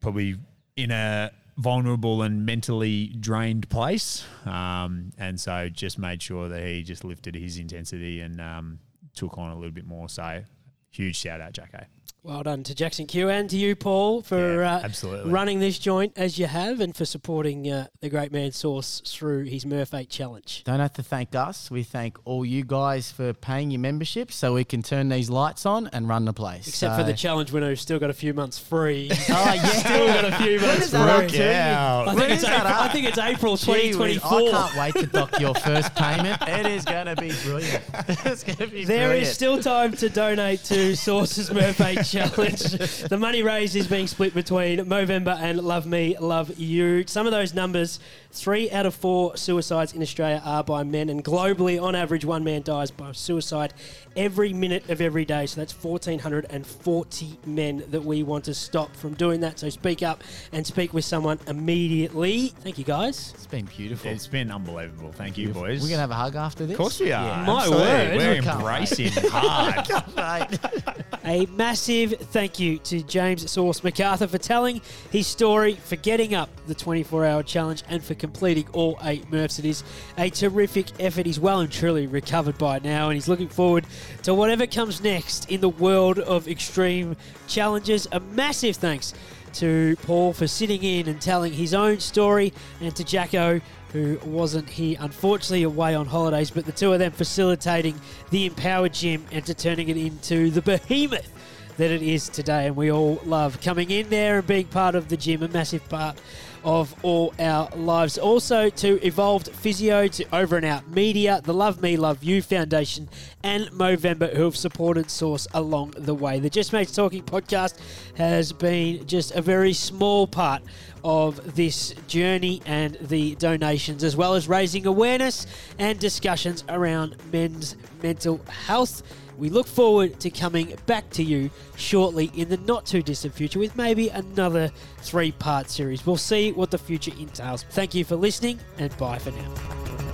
probably 0.00 0.36
in 0.76 0.90
a 0.90 1.30
vulnerable 1.56 2.22
and 2.22 2.44
mentally 2.44 3.08
drained 3.18 3.68
place. 3.68 4.24
Um, 4.44 5.12
and 5.18 5.40
so 5.40 5.68
just 5.68 5.98
made 5.98 6.22
sure 6.22 6.48
that 6.48 6.62
he 6.62 6.82
just 6.82 7.04
lifted 7.04 7.34
his 7.34 7.58
intensity 7.58 8.20
and 8.20 8.40
um, 8.40 8.78
took 9.14 9.38
on 9.38 9.50
a 9.50 9.54
little 9.54 9.70
bit 9.70 9.86
more. 9.86 10.08
So 10.08 10.42
huge 10.90 11.16
shout 11.16 11.40
out, 11.40 11.52
Jacko. 11.52 11.84
Well 12.26 12.42
done 12.42 12.64
to 12.64 12.74
Jackson 12.74 13.06
Q 13.06 13.28
and 13.28 13.48
to 13.50 13.56
you, 13.56 13.76
Paul, 13.76 14.20
for 14.20 14.60
Yeah, 14.62 14.78
uh, 14.78 14.80
absolutely. 14.82 15.30
running 15.30 15.60
this 15.60 15.78
joint 15.78 16.12
as 16.16 16.40
you 16.40 16.46
have 16.46 16.80
and 16.80 16.94
for 16.96 17.04
supporting 17.04 17.70
uh, 17.70 17.86
the 18.00 18.08
great 18.08 18.32
man 18.32 18.50
Sauce 18.50 19.00
through 19.06 19.44
his 19.44 19.64
Murph 19.64 19.94
8 19.94 20.10
challenge. 20.10 20.64
Don't 20.64 20.80
have 20.80 20.92
to 20.94 21.04
thank 21.04 21.36
us. 21.36 21.70
We 21.70 21.84
thank 21.84 22.18
all 22.24 22.44
you 22.44 22.64
guys 22.64 23.12
for 23.12 23.32
paying 23.32 23.70
your 23.70 23.78
membership 23.78 24.32
so 24.32 24.54
we 24.54 24.64
can 24.64 24.82
turn 24.82 25.08
these 25.08 25.30
lights 25.30 25.64
on 25.66 25.86
and 25.92 26.08
run 26.08 26.24
the 26.24 26.32
place. 26.32 26.66
Except 26.66 26.96
for 26.98 27.04
the 27.04 27.12
challenge 27.12 27.52
winner 27.52 27.68
who's 27.68 27.80
still 27.80 28.00
got 28.00 28.10
a 28.10 28.14
few 28.14 28.34
months 28.34 28.58
free. 28.58 29.08
Oh, 29.28 29.52
yeah. 29.54 29.62
still 29.66 30.06
got 30.08 30.24
a 30.24 30.36
few 30.42 30.58
months 30.58 30.86
is 30.86 30.90
free. 30.90 31.38
to? 31.38 32.04
I 32.08 32.14
think, 32.16 32.30
it's 32.32 32.42
April, 32.44 32.66
I 32.66 32.86
up? 32.86 32.92
think 32.92 33.06
it's 33.06 33.18
April 33.18 33.56
Gee 33.56 33.92
2024. 33.92 34.30
I 34.38 34.50
can't 34.50 34.76
wait 34.76 34.94
to 35.04 35.06
dock 35.06 35.38
your 35.40 35.54
first 35.54 35.94
payment. 35.94 36.42
It 36.42 36.66
is 36.66 36.84
going 36.84 37.06
to 37.06 37.14
be 37.16 37.30
brilliant. 37.44 37.84
It's 38.26 38.42
going 38.42 38.56
to 38.56 38.66
be 38.66 38.84
There 38.84 39.08
brilliant. 39.10 39.28
is 39.28 39.32
still 39.34 39.62
time 39.62 39.92
to 39.98 40.08
donate 40.08 40.64
to 40.64 40.96
Sauce's 40.96 41.52
Murph 41.52 41.80
8 41.80 42.04
Challenge. 42.16 42.62
The 43.06 43.18
money 43.18 43.42
raised 43.42 43.76
is 43.76 43.86
being 43.86 44.06
split 44.06 44.34
between 44.34 44.78
Movember 44.80 45.38
and 45.38 45.60
Love 45.60 45.86
Me, 45.86 46.16
Love 46.18 46.58
You. 46.58 47.04
Some 47.06 47.26
of 47.26 47.32
those 47.32 47.54
numbers 47.54 48.00
three 48.30 48.70
out 48.70 48.86
of 48.86 48.94
four 48.94 49.36
suicides 49.36 49.92
in 49.92 50.02
Australia 50.02 50.42
are 50.44 50.62
by 50.64 50.82
men, 50.82 51.08
and 51.08 51.24
globally, 51.24 51.80
on 51.80 51.94
average, 51.94 52.24
one 52.24 52.44
man 52.44 52.62
dies 52.62 52.90
by 52.90 53.12
suicide 53.12 53.72
every 54.16 54.52
minute 54.52 54.88
of 54.90 55.00
every 55.00 55.24
day. 55.24 55.46
So 55.46 55.60
that's 55.60 55.72
1,440 55.72 57.38
men 57.46 57.84
that 57.90 58.04
we 58.04 58.22
want 58.22 58.44
to 58.44 58.54
stop 58.54 58.94
from 58.96 59.14
doing 59.14 59.40
that. 59.40 59.58
So 59.58 59.68
speak 59.68 60.02
up 60.02 60.22
and 60.52 60.66
speak 60.66 60.92
with 60.92 61.04
someone 61.04 61.38
immediately. 61.46 62.48
Thank 62.60 62.78
you, 62.78 62.84
guys. 62.84 63.32
It's 63.34 63.46
been 63.46 63.66
beautiful. 63.66 64.10
It's 64.10 64.26
been 64.26 64.50
unbelievable. 64.50 65.12
Thank 65.12 65.38
you, 65.38 65.48
boys. 65.50 65.80
We're 65.82 65.88
going 65.88 65.98
to 65.98 66.00
have 66.00 66.10
a 66.10 66.14
hug 66.14 66.36
after 66.36 66.66
this? 66.66 66.74
Of 66.74 66.78
course 66.78 67.00
we 67.00 67.12
are. 67.12 67.44
My 67.44 67.58
Absolutely. 67.58 67.86
word. 67.86 68.16
We're 68.16 68.52
embracing 68.52 69.12
hard. 69.30 70.58
A 71.24 71.44
massive 71.46 72.05
thank 72.08 72.58
you 72.58 72.78
to 72.78 73.02
James 73.02 73.50
Sauce 73.50 73.80
McArthur 73.80 74.28
for 74.28 74.38
telling 74.38 74.80
his 75.10 75.26
story, 75.26 75.74
for 75.74 75.96
getting 75.96 76.34
up 76.34 76.48
the 76.66 76.74
24 76.74 77.24
hour 77.24 77.42
challenge, 77.42 77.82
and 77.88 78.02
for 78.02 78.14
completing 78.14 78.66
all 78.72 78.98
eight 79.04 79.30
Murphs. 79.30 79.58
It 79.58 79.64
is 79.64 79.84
a 80.18 80.30
terrific 80.30 80.86
effort. 81.00 81.26
He's 81.26 81.40
well 81.40 81.60
and 81.60 81.70
truly 81.70 82.06
recovered 82.06 82.58
by 82.58 82.78
now, 82.78 83.08
and 83.08 83.14
he's 83.14 83.28
looking 83.28 83.48
forward 83.48 83.86
to 84.22 84.34
whatever 84.34 84.66
comes 84.66 85.02
next 85.02 85.50
in 85.50 85.60
the 85.60 85.68
world 85.68 86.18
of 86.18 86.48
extreme 86.48 87.16
challenges. 87.48 88.06
A 88.12 88.20
massive 88.20 88.76
thanks 88.76 89.14
to 89.54 89.96
Paul 90.02 90.32
for 90.32 90.46
sitting 90.46 90.82
in 90.82 91.08
and 91.08 91.20
telling 91.20 91.52
his 91.52 91.74
own 91.74 92.00
story, 92.00 92.52
and 92.80 92.94
to 92.96 93.04
Jacko 93.04 93.60
who 93.92 94.18
wasn't 94.26 94.68
here, 94.68 94.96
unfortunately, 95.00 95.62
away 95.62 95.94
on 95.94 96.04
holidays, 96.06 96.50
but 96.50 96.66
the 96.66 96.72
two 96.72 96.92
of 96.92 96.98
them 96.98 97.12
facilitating 97.12 97.98
the 98.30 98.46
Empowered 98.46 98.92
Gym 98.92 99.24
and 99.32 99.44
to 99.46 99.54
turning 99.54 99.88
it 99.88 99.96
into 99.96 100.50
the 100.50 100.60
behemoth 100.60 101.32
that 101.76 101.90
it 101.90 102.02
is 102.02 102.28
today. 102.28 102.66
And 102.66 102.76
we 102.76 102.90
all 102.90 103.20
love 103.24 103.60
coming 103.60 103.90
in 103.90 104.08
there 104.08 104.38
and 104.38 104.46
being 104.46 104.66
part 104.66 104.94
of 104.94 105.08
the 105.08 105.16
gym, 105.16 105.42
a 105.42 105.48
massive 105.48 105.88
part 105.88 106.18
of 106.64 106.92
all 107.04 107.32
our 107.38 107.70
lives. 107.76 108.18
Also 108.18 108.68
to 108.68 109.06
Evolved 109.06 109.48
Physio, 109.50 110.08
to 110.08 110.24
Over 110.34 110.56
and 110.56 110.66
Out 110.66 110.88
Media, 110.88 111.40
the 111.44 111.54
Love 111.54 111.80
Me, 111.80 111.96
Love 111.96 112.24
You 112.24 112.42
Foundation, 112.42 113.08
and 113.44 113.66
Movember, 113.66 114.34
who 114.34 114.44
have 114.44 114.56
supported 114.56 115.08
Sauce 115.08 115.46
along 115.54 115.94
the 115.96 116.14
way. 116.14 116.40
The 116.40 116.50
Just 116.50 116.72
Mates 116.72 116.92
Talking 116.92 117.22
podcast 117.22 117.78
has 118.16 118.52
been 118.52 119.06
just 119.06 119.32
a 119.36 119.40
very 119.42 119.72
small 119.72 120.26
part 120.26 120.62
of 121.04 121.54
this 121.54 121.94
journey 122.08 122.60
and 122.66 122.96
the 123.00 123.36
donations, 123.36 124.02
as 124.02 124.16
well 124.16 124.34
as 124.34 124.48
raising 124.48 124.86
awareness 124.86 125.46
and 125.78 126.00
discussions 126.00 126.64
around 126.68 127.14
men's 127.30 127.76
mental 128.02 128.40
health. 128.66 129.04
We 129.38 129.50
look 129.50 129.66
forward 129.66 130.18
to 130.20 130.30
coming 130.30 130.74
back 130.86 131.10
to 131.10 131.22
you 131.22 131.50
shortly 131.76 132.30
in 132.34 132.48
the 132.48 132.56
not 132.58 132.86
too 132.86 133.02
distant 133.02 133.34
future 133.34 133.58
with 133.58 133.76
maybe 133.76 134.08
another 134.08 134.70
three 134.98 135.32
part 135.32 135.70
series. 135.70 136.06
We'll 136.06 136.16
see 136.16 136.52
what 136.52 136.70
the 136.70 136.78
future 136.78 137.12
entails. 137.18 137.64
Thank 137.70 137.94
you 137.94 138.04
for 138.04 138.16
listening 138.16 138.58
and 138.78 138.96
bye 138.96 139.18
for 139.18 139.30
now. 139.30 140.05